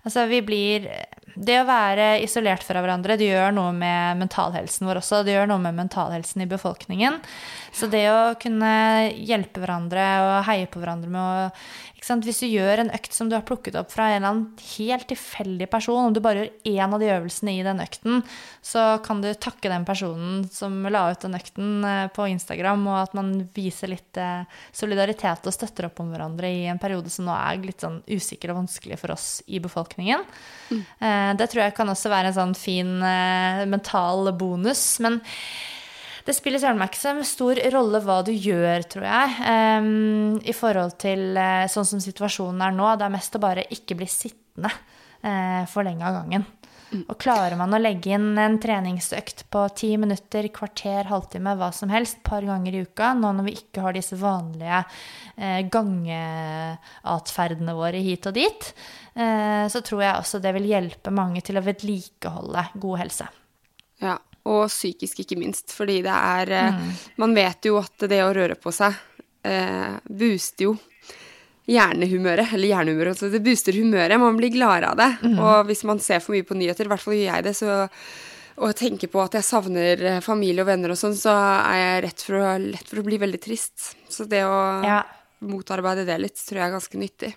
[0.03, 0.91] Altså, vi blir
[1.35, 5.23] Det å være isolert fra hverandre, det gjør noe med mentalhelsen vår også.
[5.25, 7.21] Det gjør noe med mentalhelsen i befolkningen.
[7.73, 8.73] Så det å kunne
[9.17, 11.49] hjelpe hverandre og heie på hverandre med å?
[12.03, 15.07] Hvis du gjør en økt som du har plukket opp fra en eller annen helt
[15.11, 18.25] tilfeldig person, om du bare gjør én av de øvelsene i den økten,
[18.65, 22.99] så kan du takke den personen som la ut den økten eh, på Instagram, og
[23.05, 24.43] at man viser litt eh,
[24.75, 28.53] solidaritet og støtter opp om hverandre i en periode som nå er litt sånn usikker
[28.53, 30.27] og vanskelig for oss i befolkningen.
[30.73, 30.83] Mm.
[31.39, 34.83] Det tror jeg kan også være en sånn fin eh, mental bonus.
[35.05, 35.21] Men
[36.27, 39.29] det spiller søren meg ikke så stor rolle hva du gjør, tror jeg,
[39.83, 42.87] um, i forhold til uh, sånn som situasjonen er nå.
[42.99, 46.45] Det er mest å bare ikke bli sittende uh, for lenge av gangen.
[46.93, 51.89] Og klarer man å legge inn en treningsøkt på ti minutter, kvarter, halvtime, hva som
[51.89, 58.03] helst, par ganger i uka, nå når vi ikke har disse vanlige uh, gangeatferdene våre
[58.05, 58.75] hit og dit,
[59.13, 63.27] så tror jeg også det vil hjelpe mange til å vedlikeholde god helse.
[64.01, 64.15] Ja,
[64.49, 66.89] og psykisk ikke minst, fordi det er mm.
[67.23, 68.97] Man vet jo at det å røre på seg
[69.47, 70.73] eh, booster jo
[71.71, 74.19] hjernehumøret, eller hjernehumøret, altså det booster humøret.
[74.21, 75.11] Man blir gladere av det.
[75.39, 77.77] Og hvis man ser for mye på nyheter, i hvert fall gjør jeg det, så
[78.63, 82.03] og tenker på at jeg savner eh, familie og venner og sånn, så er jeg
[82.05, 83.95] rett for å, lett for å bli veldig trist.
[84.13, 84.99] Så det å Ja.
[85.41, 87.33] motarbeide det litt, tror jeg er ganske nyttig.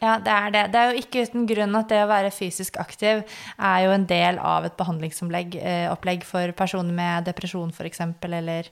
[0.00, 0.62] Ja, det er det.
[0.72, 4.06] Det er jo ikke uten grunn at det å være fysisk aktiv er jo en
[4.08, 8.70] del av et behandlingsopplegg eh, for personer med depresjon, f.eks., eller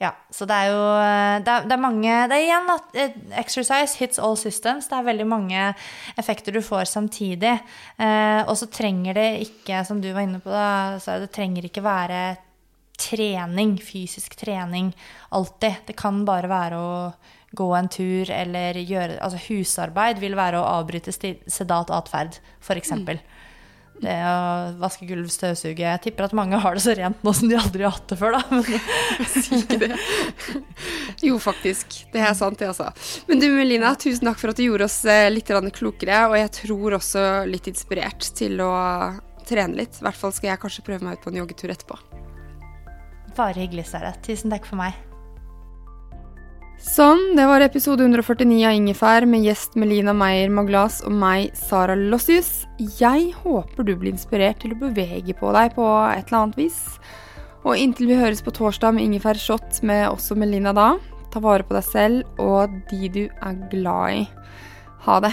[0.00, 0.80] Ja, så det er jo
[1.44, 4.88] det er, det er mange Det er igjen at eh, exercise hits all systems.
[4.88, 5.68] Det er veldig mange
[6.16, 7.58] effekter du får samtidig.
[7.98, 11.68] Eh, og så trenger det ikke, som du var inne på, da, så det trenger
[11.68, 12.24] ikke være
[12.96, 14.94] trening, fysisk trening,
[15.30, 15.84] alltid.
[15.86, 16.98] Det kan bare være å
[17.56, 22.94] gå en tur eller gjøre Altså husarbeid vil være å avbryte sedat atferd, f.eks.
[24.02, 24.38] Det å
[24.80, 27.84] vaske gulv, støvsuge Jeg tipper at mange har det så rent nå som de aldri
[27.86, 28.42] har hatt det før, da.
[28.50, 28.64] Men
[29.36, 29.92] Si ikke det.
[31.28, 32.00] Jo, faktisk.
[32.12, 32.90] Det er sant, det, altså.
[33.28, 36.52] Men du Melina, tusen takk for at du gjorde oss eh, litt klokere, og jeg
[36.58, 38.74] tror også litt inspirert til å
[39.46, 40.00] trene litt.
[40.00, 41.98] I hvert fall skal jeg kanskje prøve meg ut på en joggetur etterpå.
[43.36, 44.12] bare hyggelig, Sara.
[44.26, 45.13] Tusen takk for meg.
[46.84, 51.94] Sånn, det var episode 149 av Ingefær med gjest Melina Meyer Maglas og meg, Sara
[51.96, 52.66] Lossius.
[53.00, 56.76] Jeg håper du blir inspirert til å bevege på deg på et eller annet vis.
[57.64, 60.90] Og inntil vi høres på torsdag med Ingefær Shot med også Melina da,
[61.32, 64.22] ta vare på deg selv og de du er glad i.
[65.08, 65.32] Ha det.